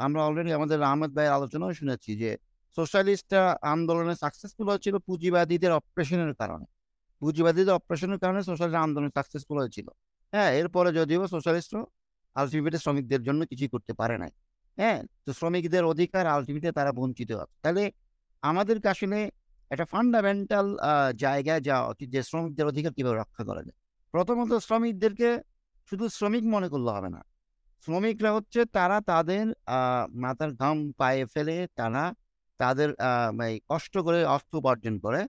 [0.05, 2.29] আমরা অলরেডি আমাদের আহমেদ ভাইয়ের আলোচনাও শুনেছি যে
[2.75, 3.31] সোশ্যালিস্ট
[3.73, 6.65] আন্দোলনে সাকসেসফুল হয়েছিল পুঁজিবাদীদের অপারেশনের কারণে।
[7.21, 9.87] পুঁজিবাদীদের অপারেশনের কারণে সোশ্যালিস্ট আন্দোলন সাকসেসফুল হয়েছিল।
[10.33, 11.81] হ্যাঁ এরপরে যদিও সোশ্যালিস্টরা
[12.35, 14.31] আলটিমেটলি শ্রমিকদের জন্য কিছুই করতে পারে নাই।
[14.77, 17.83] হ্যাঁ তো শ্রমিকদের অধিকার আলটিমেটলি তারা বঞ্চিত হয় তাহলে
[18.43, 19.19] আমাদেরকে আসলে
[19.71, 20.67] একটা ফান্ডামেন্টাল
[21.23, 23.77] জায়গায় যাওয়া উচিত যে শ্রমিকদের অধিকার কীভাবে রক্ষা করা যায়।
[24.13, 25.29] প্রথমত শ্রমিকদেরকে
[25.89, 27.21] শুধু শ্রমিক মনে করলে হবে না।
[27.87, 29.45] শ্রমিকরা হচ্ছে তারা তাদের
[30.23, 32.03] মাথার ঘাম পায়ে ফেলে তারা
[32.59, 32.89] তাদের
[33.49, 35.21] এই কষ্ট করে অর্থ উপার্জন করে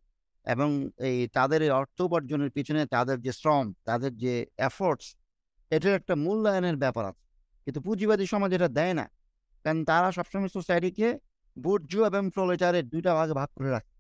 [0.47, 0.69] এবং
[1.09, 4.35] এই তাদের এই অর্থ উপার্জনের পিছনে তাদের যে শ্রম, তাদের যে
[4.69, 5.07] এফোর্টস
[5.71, 7.25] এটার একটা মূল্যায়নের ব্যাপার আছে।
[7.67, 9.07] কিন্তু পুঁজিবাদী সমাজ এটা দেয় না।
[9.65, 11.09] কারণ তারা সবসময় সোসাইটিকে
[11.57, 13.91] বুর্জ এবং প্রলেটারের দুইটা ভাগে ভাগ করে রাখে।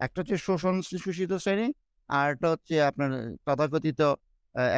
[0.00, 1.68] একটা হচ্ছে শোষণ শোষিত শ্রেণি
[2.10, 3.10] আর একটা হচ্ছে আপনার
[3.46, 4.00] তথাকথিত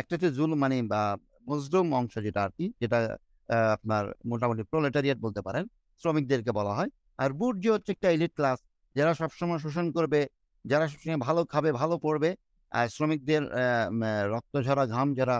[0.00, 1.02] একটা হচ্ছে জুল মানে বা
[1.48, 2.98] মজলুম অংশ যেটা আর কি যেটা
[3.76, 5.64] আপনার মোটামুটি প্রলেটারিয়েট বলতে পারেন,
[6.02, 8.58] শ্রমিকদেরকে বলা হয়। আর বুর্জ হচ্ছে একটা এলিট ক্লাস
[8.96, 10.20] যারা সবসময় শোষণ করবে,
[10.64, 12.30] যারা সবসময় ভালো খাবে, ভালো পড়বে।
[12.72, 13.42] আর শ্রমিকদের
[14.34, 15.36] রক্ত ঝরা ঘাম যারা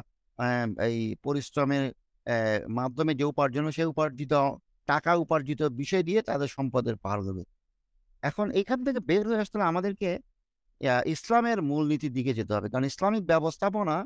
[0.89, 1.85] এই পরিশ্রমের
[2.79, 4.33] মাধ্যমে যে উপার্জন সে উপার্জিত
[4.91, 7.43] টাকা উপার্জিত বিষয় দিয়ে তাদের সম্পদের পাহাড় দেবে।
[8.23, 10.11] এখন এখান থেকে বের হয়ে আসতে আমাদেরকে
[11.15, 13.97] ইসলামের মূলনীতির দিকে যেতে হবে। কারণ ইসলামিক ব্যবস্থাপনা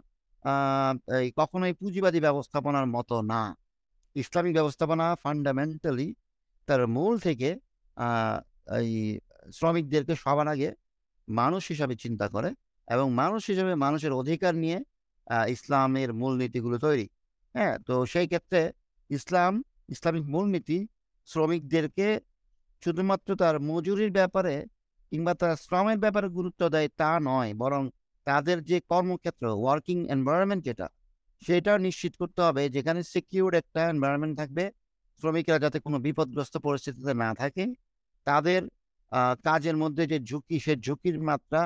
[1.41, 3.43] কখনোই পুঁজিবাদী ব্যবস্থাপনার মতো না।
[4.23, 6.09] ইসলামিক ব্যবস্থাপনা ফান্ডামেন্টালি
[6.69, 7.49] তার মূল থেকে
[8.81, 8.91] এই
[9.57, 10.69] শ্রমিকদেরকে সবার আগে
[11.29, 12.51] মানুষ হিসাবে চিন্তা করে
[12.89, 14.79] এবং মানুষ হিসাবে মানুষের অধিকার নিয়ে
[15.55, 17.07] ইসলামের মূলনীতিগুলো তৈরি।
[17.55, 18.61] হ্যাঁ তো সেই ক্ষেত্রে
[19.11, 19.53] ইসলাম,
[19.95, 20.79] ইসলামিক মূলনীতি
[21.29, 22.09] শ্রমিকদেরকে
[22.83, 24.55] শুধুমাত্র তার মজুরির ব্যাপারে
[25.13, 27.83] কিংবা তার শ্রমের ব্যাপারে গুরুত্ব দেয় তা নয়, বরং
[28.27, 30.87] তাদের যে কর্মক্ষেত্র ওয়ার্কিং এনভায়রনমেন্ট যেটা
[31.43, 34.65] সেটা নিশ্চিত করতে হবে যেখানে সিকিউর একটা এনভায়রনমেন্ট থাকবে
[35.23, 37.65] শ্রমিকরা যাতে কোনো বিপদগ্রস্ত পরিস্থিতিতে না থাকে
[38.27, 38.63] তাদের
[39.47, 41.61] কাজের মধ্যে যে ঝুঁকি, সে ঝুঁকির মাত্রা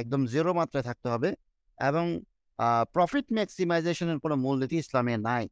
[0.00, 1.30] একদম জিরো মাত্রায় থাকতে হবে
[1.78, 2.06] এবং
[2.94, 5.44] প্রফিট ম্যাক্সিমাইজেশনের কোনো মূলনীতি ইসলামে নাই।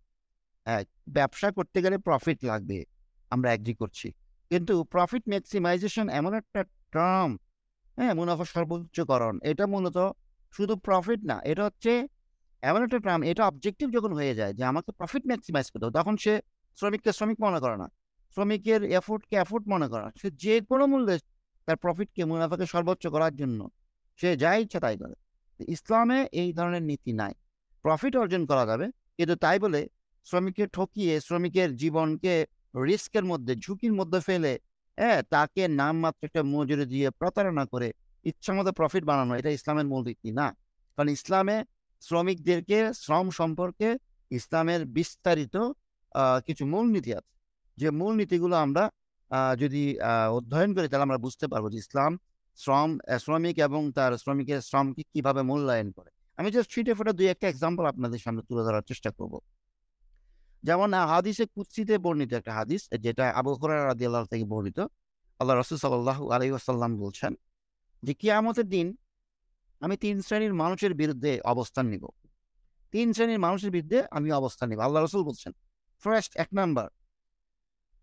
[1.17, 2.79] ব্যবসা করতে গেলে প্রফিট লাগবে,
[3.33, 4.09] আমরা এগ্রি করছি।
[4.51, 6.61] কিন্তু প্রফিট ম্যাক্সিমাইজেশন এমন একটা
[6.95, 7.31] টার্ম
[7.99, 9.99] হ্যাঁ মুনাফা সর্বোচ্চকরণ, এটা মূলত
[10.55, 11.93] শুধু প্রফিট না, এটা হচ্ছে
[12.63, 16.15] এমন একটা টার্ম এটা অবজেক্টিভ যখন হয়ে যায় যে আমাকে প্রফিট ম্যাক্সিমাইজ করতে হবে, তখন
[16.25, 16.35] সে
[16.79, 17.87] শ্রমিককে শ্রমিক মনে করে না।
[18.37, 21.17] শ্রমিকের এফোর্টকে এফোর্ট মনে করে সে যে কোনো মূল্যে
[21.69, 23.61] তার প্রফিটকে, মুনাফাকে সর্বোচ্চ করার জন্য
[24.21, 25.15] সে যা ইচ্ছা তাই করে।
[25.61, 27.35] ইসলামে এই ধরনের নীতি নাই।
[27.85, 28.87] প্রফিট অর্জন করা যাবে,
[29.17, 29.81] কিন্তু তাই বলে
[30.27, 32.35] শ্রমিককে ঠকিয়ে, শ্রমিকের জীবনকে
[32.89, 34.53] রিস্কের মধ্যে, ঝুঁকির মধ্যে ফেলে
[34.99, 37.89] হ্যাঁ তাকে নামমাত্র একটা মজুরি দিয়ে প্রতারণা করে
[38.25, 40.47] ইচ্ছামতো প্রফিট বানানো, এটা ইসলামের মূল নীতি না।
[40.95, 41.57] কারণ ইসলামে
[42.03, 43.89] শ্রমিকদেরকে, শ্রম সম্পর্কে
[44.31, 45.57] ইসলামের বিস্তারিত
[46.47, 47.33] কিছু মূলনীতি আছে।
[47.81, 48.85] যে মূলনীতিগুলো আমরা
[49.63, 49.83] যদি
[50.39, 52.13] অধ্যয়ন করি, তাহলে আমরা বুঝতে পারব যে ইসলাম
[52.59, 52.91] শ্রম
[53.25, 57.85] শ্রমিক এবং তার শ্রমিকের শ্রমকে কীভাবে মূল্যায়ন করে। আমি জাস্ট ছিটে ফোটা দুই একটা এক্সাম্পল
[57.93, 59.35] আপনাদের সামনে তুলে ধরার চেষ্টা করব।
[60.67, 64.79] যেমন হাদিসে কুৎসিতে বর্ণিত একটা হাদিস, যেটা আবু হুরায়রা রাদিয়াল্লাহু থেকে বর্ণিত।
[65.41, 67.33] আল্লাহ রসুল সাল্লাল্লাহু আলাইহি ওয়াসাল্লাম বলছেন,
[68.07, 68.87] যে কিয়ামতের দিন
[69.85, 72.05] আমি তিন শ্রেণির মানুষের বিরুদ্ধে অবস্থান নিব।
[72.95, 75.53] তিন শ্রেণির মানুষের বিরুদ্ধে আমি অবস্থান নিব। আল্লাহ রসুল বলছেন
[76.03, 76.89] ফার্স্ট এক নাম্বার।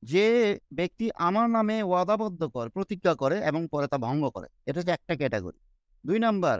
[0.03, 4.91] যে ব্যক্তি আমার নামে ওয়াদাবদ্ধ করে প্রতিজ্ঞা করে এবং পরে তা ভঙ্গ করে। এটা হচ্ছে
[4.91, 5.59] একটা ক্যাটাগরি।
[6.05, 6.57] দুই নাম্বার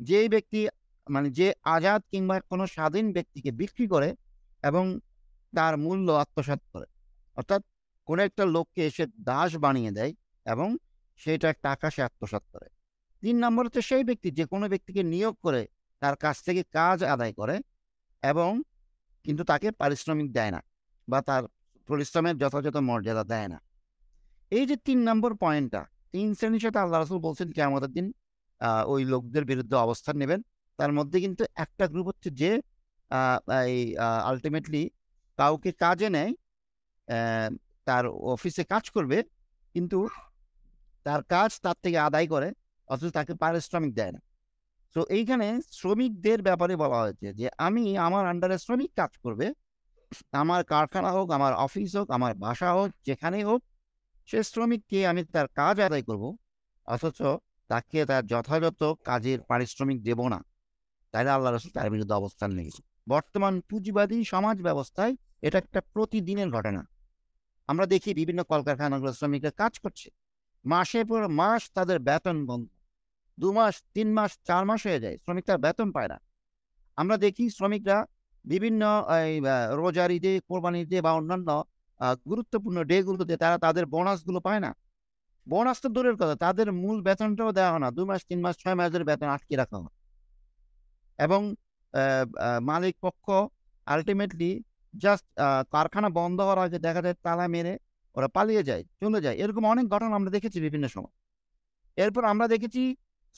[0.00, 0.68] যে ব্যক্তি
[1.10, 4.08] মানে যে আজাদ কিংবা কোনো স্বাধীন ব্যক্তিকে বিক্রি করে
[4.62, 5.00] এবং
[5.54, 6.86] তার মূল্য আত্মসাৎ করে।
[7.36, 7.62] অর্থাৎ
[8.04, 10.12] কোনো একটা লোককে এসে দাস বানিয়ে দেয়
[10.46, 10.76] এবং
[11.16, 12.68] সেটা টাকা সে আত্মসাৎ করে।
[13.20, 15.62] তিন নম্বর হচ্ছে সেই ব্যক্তি, যে কোনো ব্যক্তিকে নিয়োগ করে
[16.02, 17.56] তার কাছ থেকে কাজ আদায় করে
[18.22, 18.62] এবং
[19.26, 20.60] কিন্তু তাকে পারিশ্রমিক দেয় না
[21.08, 21.42] বা তার
[21.88, 23.58] পরিশ্রমের যথাযথ মর্যাদা দেয় না।
[24.52, 25.82] এই যে তিন নম্বর পয়েন্টটা
[26.14, 28.06] তিন শ্রেণির সাথে আল্লাহ রসুল বলছেন কি আমাদের দিন
[28.92, 30.40] ওই লোকদের বিরুদ্ধে অবস্থান নেবেন।
[30.78, 32.50] তার মধ্যে কিন্তু একটা গ্রুপ হচ্ছে যে
[33.70, 33.80] এই
[34.30, 34.82] আলটিমেটলি
[35.38, 36.32] কাউকে কাজে নেয়
[37.86, 39.18] তার অফিসে কাজ করবে,
[39.74, 39.98] কিন্তু
[41.06, 42.48] তার কাজ তার থেকে আদায় করে,
[42.88, 44.20] অথচ তাকে পারিশ্রমিক দেয় না।
[44.96, 45.46] তো এইখানে
[45.78, 49.46] শ্রমিকদের ব্যাপারে বলা হয়েছে যে, আমি আমার আন্ডারে শ্রমিক কাজ করবে।
[50.42, 53.60] আমার কারখানা হোক, আমার অফিস হোক, আমার বাসা হোক, যেখানেই হোক,
[54.28, 56.24] সে শ্রমিককে আমি তার কাজ আদায় করব।
[56.88, 57.18] অথচ
[57.70, 60.38] তাকে তার যথাযথ কাজের পারিশ্রমিক দেব না।
[61.14, 65.12] তাহলে আল্লাহ রসুল তার বিরুদ্ধে অবস্থান নিয়েছে বর্তমান পুঁজিবাদী সমাজ ব্যবস্থায়
[65.46, 66.82] এটা একটা প্রতিদিনের ঘটনা।
[67.68, 70.08] আমরা দেখি বিভিন্ন কলকারখানাগুলো শ্রমিকরা কাজ করছে।
[70.64, 72.66] মাসের পর মাস তাদের বেতন বন্ধ
[73.38, 76.18] দু মাস, তিন মাস, চার মাস হয়ে যায় শ্রমিক তার বেতন পায় না।
[76.98, 77.98] আমরা দেখি শ্রমিকরা
[78.44, 78.82] বিভিন্ন
[79.80, 81.48] রোজার ঈদে কোরবানি ঈদে বা অন্যান্য
[82.30, 84.70] গুরুত্বপূর্ণ ডেগুলোতে তারা তাদের বোনাসগুলো পায় না।
[85.46, 88.76] বোনাস তো দূরের কথা, তাদের মূল বেতনটাও দেওয়া হয় না। দু মাস, তিন মাস, ছয়
[88.78, 89.94] মাসের বেতন আটকে রাখা হয়।
[91.18, 91.40] এবং
[92.70, 93.26] মালিক পক্ষ
[93.86, 94.50] আলটিমেটলি
[94.94, 95.26] জাস্ট
[95.74, 97.74] কারখানা বন্ধ হওয়ার আগে দেখা যায় তালা মেরে
[98.16, 101.14] ওরা পালিয়ে যায়, চলে যায়। এরকম অনেক ঘটনা আমরা দেখেছি বিভিন্ন সময়।
[101.98, 102.82] এরপর আমরা দেখেছি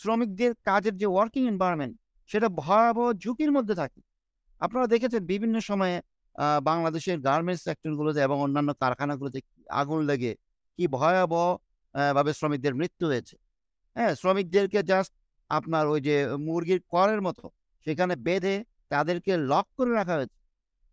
[0.00, 1.94] শ্রমিকদের কাজের যে ওয়ার্কিং এনভায়রনমেন্ট
[2.30, 4.00] সেটা ভয়াবহ ঝুঁকির মধ্যে থাকে।
[4.60, 5.96] আপনারা দেখেছেন বিভিন্ন সময়ে
[6.68, 9.38] বাংলাদেশের গার্মেন্টস সেক্টরগুলোতে এবং অন্যান্য কারখানাগুলোতে
[9.80, 10.32] আগুন লেগে,
[10.76, 11.46] কি ভয়াবহ
[12.16, 13.34] ভাবে শ্রমিকদের মৃত্যু হয়েছে।
[13.96, 15.12] হ্যাঁ শ্রমিকদেরকে জাস্ট
[15.50, 17.44] আপনার ওই যে মুরগির করের মতো
[17.86, 18.54] সেখানে বেঁধে
[18.92, 20.38] তাদেরকে লক করে রাখা হয়েছে।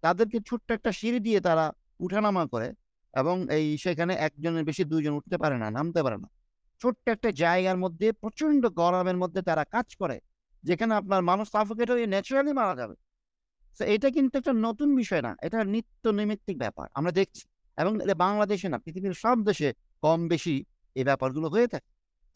[0.04, 1.66] তাদেরকে ছোট্ট একটা সিঁড়ি দিয়ে তারা
[2.06, 2.68] উঠানামা করে
[3.14, 6.28] এবং এই সেখানে একজনের বেশি দুইজন উঠতে পারে না, নামতে পারে না।
[6.82, 10.18] ছোট্ট একটা জায়গার মধ্যে প্রচণ্ড গরমের মধ্যে তারা কাজ করে,
[10.64, 12.96] যেখানে আপনার মানুষ সাফোকেট হয়ে ন্যাচারালি মারা যাবে।
[13.80, 17.44] এটা কিন্তু একটা নতুন বিষয় না, এটা নিত্য নৈমিত্তিক ব্যাপার, আমরা দেখছি।
[17.78, 17.92] এবং
[18.26, 19.70] বাংলাদেশে না, পৃথিবীর সব দেশে
[20.04, 20.56] কম বেশি
[20.96, 21.90] এই ব্যাপারগুলো হয়ে থাকে।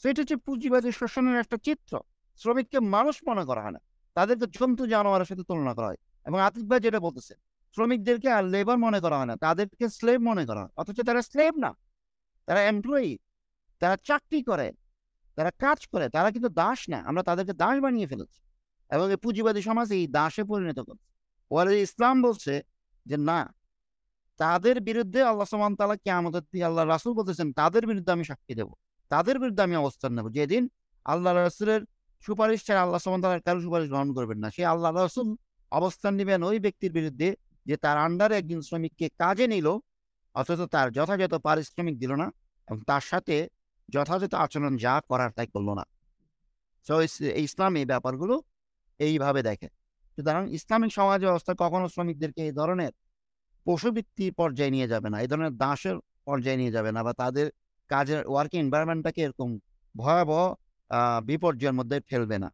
[0.04, 1.94] এটা হচ্ছে পুঁজিবাদী শোষণের একটা চিত্র।
[2.42, 3.82] শ্রমিককে মানুষ মনে করা হয় না,
[4.18, 7.34] তাদেরকে জন্তু জানোয়ারের সাথে তুলনা করা হয়। এবং আতিক ভাই যেটা বলতেছে,
[7.76, 11.54] শ্রমিকদেরকে আর লেবার মনে করা হয় না, তাদেরকে স্লেভ মনে করা হয়, অথচ তারা স্লেভ
[11.64, 11.72] না,
[12.48, 13.12] তারা এমপ্লয়ি
[13.82, 14.68] তারা চাকরি করে,
[15.38, 18.40] তারা কাজ করে, তারা কিন্তু দাস না। আমরা তাদেরকে দাস বানিয়ে ফেলেছি
[18.92, 21.08] এবং এই পুঁজিবাদী সমাজ এই দাসে পরিণত করছে।
[21.52, 22.54] ওয়ালে ইসলাম বলছে
[23.06, 23.40] যে, না,
[24.40, 28.70] তাদের বিরুদ্ধে আল্লাহ সামান তালা কে আমাদের আল্লাহ রাসুল বলতেছেন, তাদের বিরুদ্ধে আমি সাক্ষী দেব।
[29.12, 30.64] তাদের বিরুদ্ধে আমি অবস্থান নেব। যেদিন
[31.06, 31.82] আল্লাহ রাসুলের
[32.26, 35.28] সুপারিশ ছাড়া আল্লাহ সমান তালা কারও সুপারিশ গ্রহণ করবেন না। সে আল্লাহ রাসুল
[35.72, 37.30] অবস্থান নেবেন ওই ব্যক্তির বিরুদ্ধে
[37.66, 39.68] যে তার আন্ডারে একজন শ্রমিককে কাজে নিল,
[40.36, 42.28] অথচ তার যথাযথ পারিশ্রমিক দিল না
[42.68, 43.36] এবং তার সাথে
[43.94, 45.86] যথাযথ আচরণ যা করার তাই করল না।
[46.88, 46.94] তো
[47.46, 48.36] ইসলাম এই ব্যাপারগুলো
[49.00, 49.70] এইভাবে দেখে।
[50.16, 52.92] সুতরাং ইসলামিক সমাজ ব্যবস্থা কখনো শ্রমিকদেরকে এই ধরনের
[53.66, 57.48] পশুবৃত্তির পর্যায়ে নিয়ে যাবে না, এই ধরনের দাসের পর্যায়ে নিয়ে যাবে না বা তাদের
[57.90, 59.50] কাজের ওয়ার্কিং এনভায়রনমেন্টটাকে এরকম
[59.96, 60.44] ভয়াবহ
[61.30, 62.50] বিপর্যয়ের মধ্যে ফেলবে না।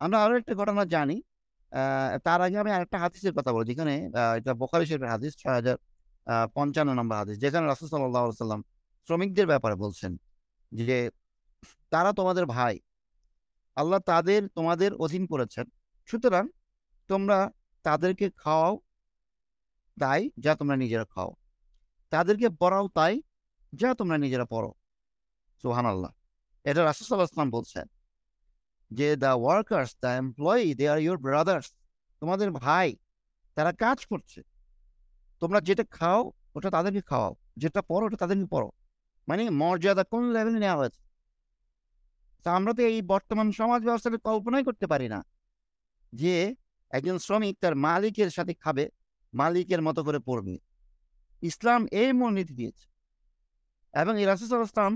[0.00, 1.16] আমরা আরও একটা ঘটনা জানি
[2.26, 3.94] তার আগে আমি আরেকটা হাদিসের কথা বলি, যেখানে
[4.38, 5.76] এটা বোখারি শরীফের হাদিস, ছয় হাজার
[6.56, 8.62] পঞ্চান্ন নম্বর হাদিস, যেখানে রাসুল সাল্লাহ সাল্লাম
[9.06, 10.16] শ্রমিকদের ব্যাপারে বলছেন
[10.72, 11.10] যে,
[11.90, 12.80] তারা তোমাদের ভাই।
[13.76, 15.64] আল্লাহ তাদের, তোমাদের অধীন করেছেন।
[16.06, 16.48] সুতরাং
[17.08, 17.50] তোমরা
[17.82, 18.80] তাদেরকে খাওয়াও
[20.00, 21.34] তাই যা তোমরা নিজেরা খাও।
[22.10, 23.22] তাদেরকে পড়াও তাই
[23.74, 24.72] যা তোমরা নিজেরা পড়ো।
[25.62, 26.12] সোহান আল্লাহ
[26.64, 27.86] এটা রাসুসাল্লাহাম বলছেন
[28.90, 31.72] যে the workers the employee they are your brothers
[32.20, 32.96] তোমাদের ভাই,
[33.54, 34.42] তারা কাজ করছে।
[35.40, 38.70] তোমরা যেটা খাও, ওটা তাদেরকে খাওয়াও। যেটা পড়ো, ওটা তাদেরকে পড়ো।
[39.30, 41.02] মানে মর্যাদা কোন লেভেলে নেওয়া হয়েছে?
[42.44, 45.20] তা আমরা তো এই বর্তমান সমাজ ব্যবস্থাকে কল্পনাই করতে পারি না
[46.12, 46.34] যে
[46.96, 48.84] একজন শ্রমিক তার মালিকের সাথে খাবে,
[49.40, 50.54] মালিকের মতো করে পড়বে।
[51.48, 52.86] ইসলাম এই মূলনীতি দিয়েছে।
[53.94, 54.92] এবং এই রাসুল ইসলাম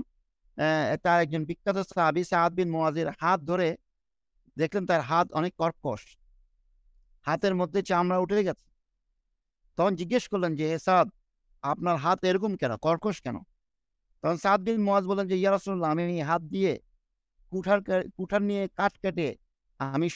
[1.03, 3.69] তার একজন বিখ্যাত সাহাবি সাহাদ বিন মোয়াজের হাত ধরে
[4.57, 6.01] দেখলেন তার হাত অনেক কর্কশ।
[7.27, 8.67] হাতের মধ্যে চামড়া উঠে গেছে।
[9.77, 11.07] তখন জিজ্ঞেস করলেন যে হে সাদ,
[11.71, 12.71] আপনার হাত এরকম কেন?
[12.85, 13.37] কর্কশ কেন?
[14.25, 16.73] তখন সাদ বিন মোয়াজ বললেন যে ইয়ারসুল্লাহ আমি এই হাত দিয়ে
[17.51, 17.79] কুঠার
[18.17, 19.27] কুঠার নিয়ে কাঠ কেটে
[19.79, 20.07] আমি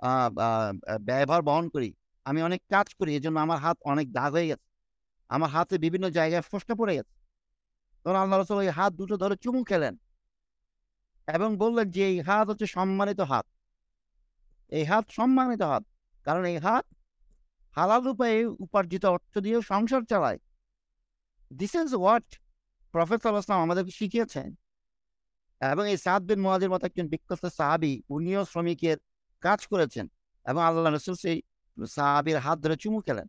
[0.00, 0.28] আহ,
[1.00, 1.90] ব্যয়ভার বহন করি।
[2.24, 4.66] আমি অনেক কাজ করি এজন্য আমার হাত অনেক দাগ হয়ে গেছে।
[5.28, 7.14] আমার হাতে বিভিন্ন জায়গায় ফসকা পড়ে গেছে।
[8.04, 9.94] তখন আল্লাহ রসুল ওই হাত দুটো ধরে চুমু খেলেন
[11.28, 13.46] এবং বললেন যে এই হাত হচ্ছে সম্মানিত হাত।
[14.72, 15.84] এই হাত সম্মানিত হাত
[16.26, 16.84] কারণ এই হাত
[17.76, 20.38] হালাল উপায়ে উপার্জিত অর্থ দিয়ে সংসার চালায়।
[21.50, 22.28] দিস ইজ হোয়াট
[22.94, 24.48] প্রফেসর সাল্লাহাম আমাদেরকে শিখিয়েছেন।
[25.60, 28.98] এবং এই সাদ বিন মোয়াজের মতো একজন বিখ্যাত সাহাবি, উনিও শ্রমিকের
[29.42, 30.06] কাজ করেছেন
[30.46, 31.38] এবং আল্লাহ রসুল সেই
[31.96, 33.28] সাহাবির হাত ধরে চুমু খেলেন।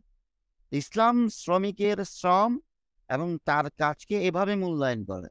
[0.72, 2.52] ইসলাম শ্রমিকের শ্রম
[3.10, 5.28] এবং তার কাজকে এভাবে মূল্যায়ন করে।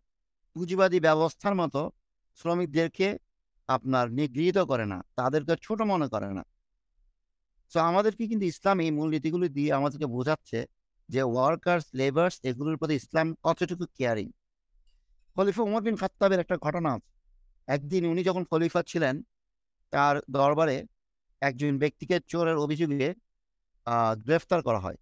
[0.56, 1.82] পুঁজিবাদী ব্যবস্থার মতো
[2.40, 3.08] শ্রমিকদেরকে
[3.70, 6.44] আপনার নিগৃহীত করে না, তাদেরকে ছোট মনে করে না।
[7.74, 10.60] তো আমাদেরকে কিন্তু ইসলাম এই মূলনীতিগুলি দিয়ে আমাদেরকে বোঝাচ্ছে
[11.10, 14.28] যে ওয়ার্কার্স লেবার্স এগুলোর প্রতি ইসলাম কতটুকু কেয়ারিং
[15.36, 17.12] খলিফা উমর বিন খাত্তাবের একটা ঘটনা আছে।
[17.68, 19.16] একদিন উনি যখন খলিফা ছিলেন,
[19.94, 20.78] তার দরবারে
[21.42, 23.10] একজন ব্যক্তিকে চোরের অভিযোগে
[24.26, 24.98] গ্রেফতার করা হয়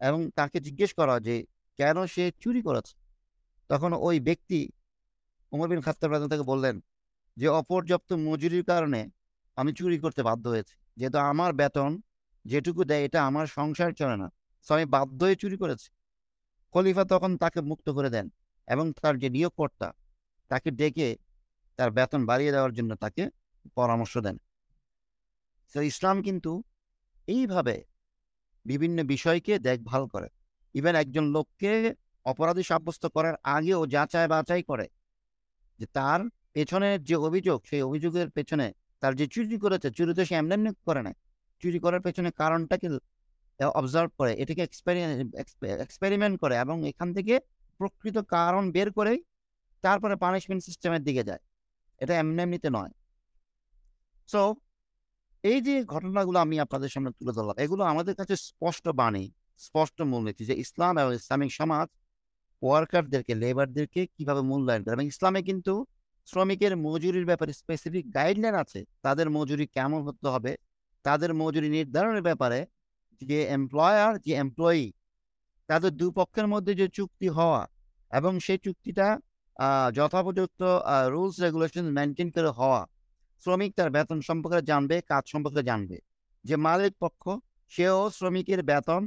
[0.00, 1.36] এবং তাকে জিজ্ঞেস করা যে,
[1.78, 2.94] কেন সে চুরি করেছে?
[3.70, 4.60] তখন ওই ব্যক্তি
[5.52, 6.76] উমর বিন খাত্তাব রাজন তাকে বললেন
[7.36, 9.00] যে, অপর্যাপ্ত মজুরির কারণে
[9.58, 11.90] আমি চুরি করতে বাধ্য হয়েছি। যেহেতু আমার বেতন
[12.44, 14.28] যেটুকু দেয়, এটা আমার সংসার চলে না।
[14.66, 15.88] তো আমি বাধ্য হয়ে চুরি করেছি।
[16.74, 18.26] খলিফা তখন তাকে মুক্ত করে দেন
[18.68, 19.88] এবং তার যে নিয়োগকর্তা,
[20.50, 21.08] তাকে ডেকে
[21.78, 23.22] তার বেতন বাড়িয়ে দেওয়ার জন্য তাকে
[23.76, 24.36] পরামর্শ দেন।
[25.74, 26.52] তো ইসলাম কিন্তু
[27.28, 27.76] এইভাবে
[28.66, 30.28] বিভিন্ন বিষয়কে দেখভাল করে।
[30.74, 31.72] ইভেন একজন লোককে
[32.26, 34.86] অপরাধী সাব্যস্ত করার আগেও যাচাই বাছাই করে
[35.78, 36.20] যে তার
[36.54, 38.66] পেছনের যে অভিযোগ, সেই অভিযোগের পেছনে
[39.02, 41.12] তার যে চুরি করেছে, চুরি তো সে এমনি করে না
[41.62, 42.88] চুরি করার পেছনে কারণটাকে
[43.78, 44.62] অবজার্ভ করে, এটাকে
[45.84, 47.34] এক্সপেরিমেন্ট করে এবং এখান থেকে
[47.80, 49.12] প্রকৃত কারণ বের করে
[49.84, 51.42] তারপরে পানিশমেন্ট সিস্টেমের দিকে যায়।
[52.02, 52.92] এটা এমনি এমনিতে নয়।
[54.28, 54.40] সো
[55.50, 59.24] এই যে ঘটনাগুলো আমি আপনাদের সামনে তুলে ধরলাম, এগুলো আমাদের কাছে স্পষ্ট বাণী,
[59.66, 61.88] স্পষ্ট মূলনীতি যে ইসলাম এবং ইসলামিক সমাজ
[62.62, 65.74] ওয়ার্কারদেরকে লেবারদেরকে কীভাবে মূল্যায়ন করে এবং ইসলামে কিন্তু
[66.28, 70.52] শ্রমিকের মজুরির ব্যাপারে স্পেসিফিক গাইডলাইন আছে। তাদের মজুরি কেমন হতে হবে?
[71.02, 72.58] তাদের মজুরি নির্ধারণের ব্যাপারে
[73.22, 74.84] যে এমপ্লয়ার যে এমপ্লয়ি
[75.68, 77.62] তাদের দুপক্ষের মধ্যে যে চুক্তি হওয়া
[78.12, 79.06] এবং সেই চুক্তিটা
[79.98, 80.62] যথোপযুক্ত
[81.12, 82.82] রুলস রেগুলেশন মেনটেন করে হওয়া।
[83.42, 85.96] শ্রমিক তার বেতন সম্পর্কে জানবে, কাজ সম্পর্কে জানবে।
[86.44, 87.22] যে মালিক পক্ষ,
[87.72, 89.02] সেও শ্রমিকের বেতন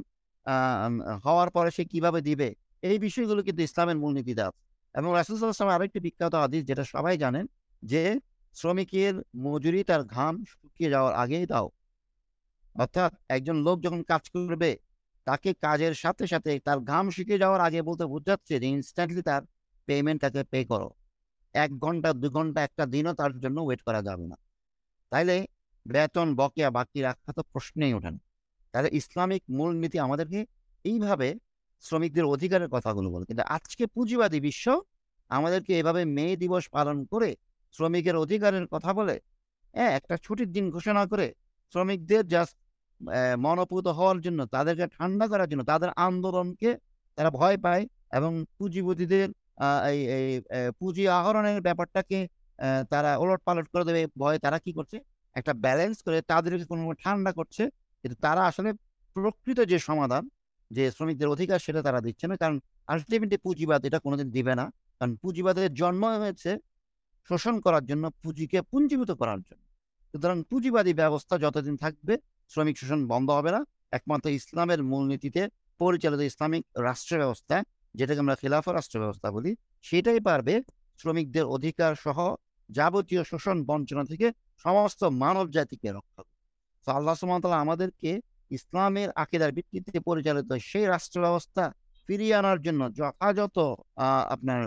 [1.24, 2.48] হওয়ার পরে সে কীভাবে দিবে,
[2.88, 4.60] এই বিষয়গুলো কিন্তু ইসলামের মূলনীতিতে আছে
[4.94, 7.44] এবং রাসুলাম আরেকটি বিখ্যাত আদিস যেটা সবাই জানেন,
[7.82, 8.02] যে
[8.54, 11.66] শ্রমিকের মজুরি তার ঘাম শুকিয়ে যাওয়ার আগেই দাও।
[12.76, 14.70] অর্থাৎ একজন লোক যখন কাজ করবে,
[15.26, 19.42] তাকে কাজের সাথে সাথে তার ঘাম শুকিয়ে যাওয়ার আগে বলতে বোঝাচ্ছে যে ইনস্ট্যান্টলি তার
[19.86, 20.88] পেমেন্ট তাকে পে করো।
[21.54, 24.36] এক ঘণ্টা দু ঘণ্টা, একটা দিনও তার জন্য ওয়েট করা যাবে না।
[25.10, 25.46] তাইলে
[25.86, 28.20] বেতন, বকেয়া, বাকি রাখা তো প্রশ্নেই ওঠে না।
[28.74, 30.46] তাহলে ইসলামিক মূলনীতি আমাদেরকে
[30.84, 31.28] এইভাবে
[31.84, 34.66] শ্রমিকদের অধিকারের কথাগুলো বলে। কিন্তু আজকে পুঁজিবাদী বিশ্ব
[35.30, 37.30] আমাদেরকে এভাবে মে দিবস পালন করে
[37.74, 39.16] শ্রমিকের অধিকারের কথা বলে
[39.74, 41.26] হ্যাঁ একটা ছুটির দিন ঘোষণা করে
[41.74, 42.56] শ্রমিকদের জাস্ট
[43.44, 46.70] মনোপুত হওয়ার জন্য, তাদেরকে ঠান্ডা করার জন্য, তাদের আন্দোলনকে
[47.18, 47.82] তারা ভয় পায়
[48.18, 49.28] এবং পুঁজিপতিদের
[49.92, 50.00] এই
[50.78, 52.18] পুঁজি আহরণের ব্যাপারটাকে
[52.92, 54.96] তারা ওলট পালট করে দেবে, ভয়ে তারা কি করছে?
[55.36, 57.62] একটা ব্যালেন্স করে তাদেরকে কোনো ঠান্ডা করছে।
[58.02, 58.70] কিন্তু তারা আসলে
[59.16, 60.22] প্রকৃত যে সমাধান,
[60.70, 62.56] যে শ্রমিকদের অধিকার সেটা তারা দিচ্ছে না। কারণ
[62.92, 64.64] আলটিমেটলি পুঁজিবাদ এটা কোনোদিন দিবে না।
[64.98, 66.50] কারণ পুঁজিবাদের জন্ম হয়েছে
[67.30, 69.62] শোষণ করার জন্য, পুঁজিকে পুঞ্জীভূত করার জন্য।
[70.10, 72.14] সুতরাং পুঁজিবাদী ব্যবস্থা যতদিন থাকবে
[72.50, 73.60] শ্রমিক শোষণ বন্ধ হবে না।
[73.98, 75.42] একমাত্র ইসলামের মূলনীতিতে
[75.80, 77.56] পরিচালিত ইসলামিক রাষ্ট্র ব্যবস্থা
[77.94, 79.50] যেটাকে আমরা খিলাফা রাষ্ট্র ব্যবস্থা বলি,
[79.84, 80.54] সেটাই পারবে
[81.00, 82.18] শ্রমিকদের অধিকার সহ
[82.70, 84.26] যাবতীয় শোষণ বঞ্চনা থেকে
[84.64, 86.22] সমস্ত মানব জাতিকে রক্ষা
[86.86, 88.10] তো আল্লাহ সুমতলা আমাদেরকে
[88.50, 91.64] ইসলামের আকিদার ভিত্তিতে পরিচালিত সেই রাষ্ট্র ব্যবস্থা
[92.08, 93.56] ফিরিয়ে আনার জন্য যথাযথ
[94.34, 94.60] আপনার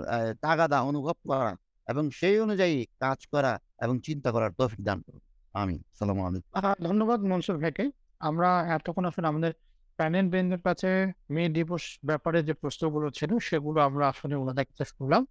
[0.44, 1.52] তাগাদা অনুভব করা
[1.88, 3.54] এবং সেই অনুযায়ী কাজ করা
[3.86, 5.25] এবং চিন্তা করার তৌফিক দান করুন।
[5.56, 6.52] আমি সালাম আলাইকুম।
[6.88, 7.86] ধন্যবাদ মনসুর ভাইকে।
[8.22, 9.52] আমরা এতক্ষণ আসলে আমাদের
[10.00, 10.90] প্যানেল বেঞ্জের কাছে
[11.30, 15.22] মে দিবস ব্যাপারে যে প্রশ্নগুলো ছিল, সেগুলো আমরা আসলে ওনাদের চেষ্টা করলাম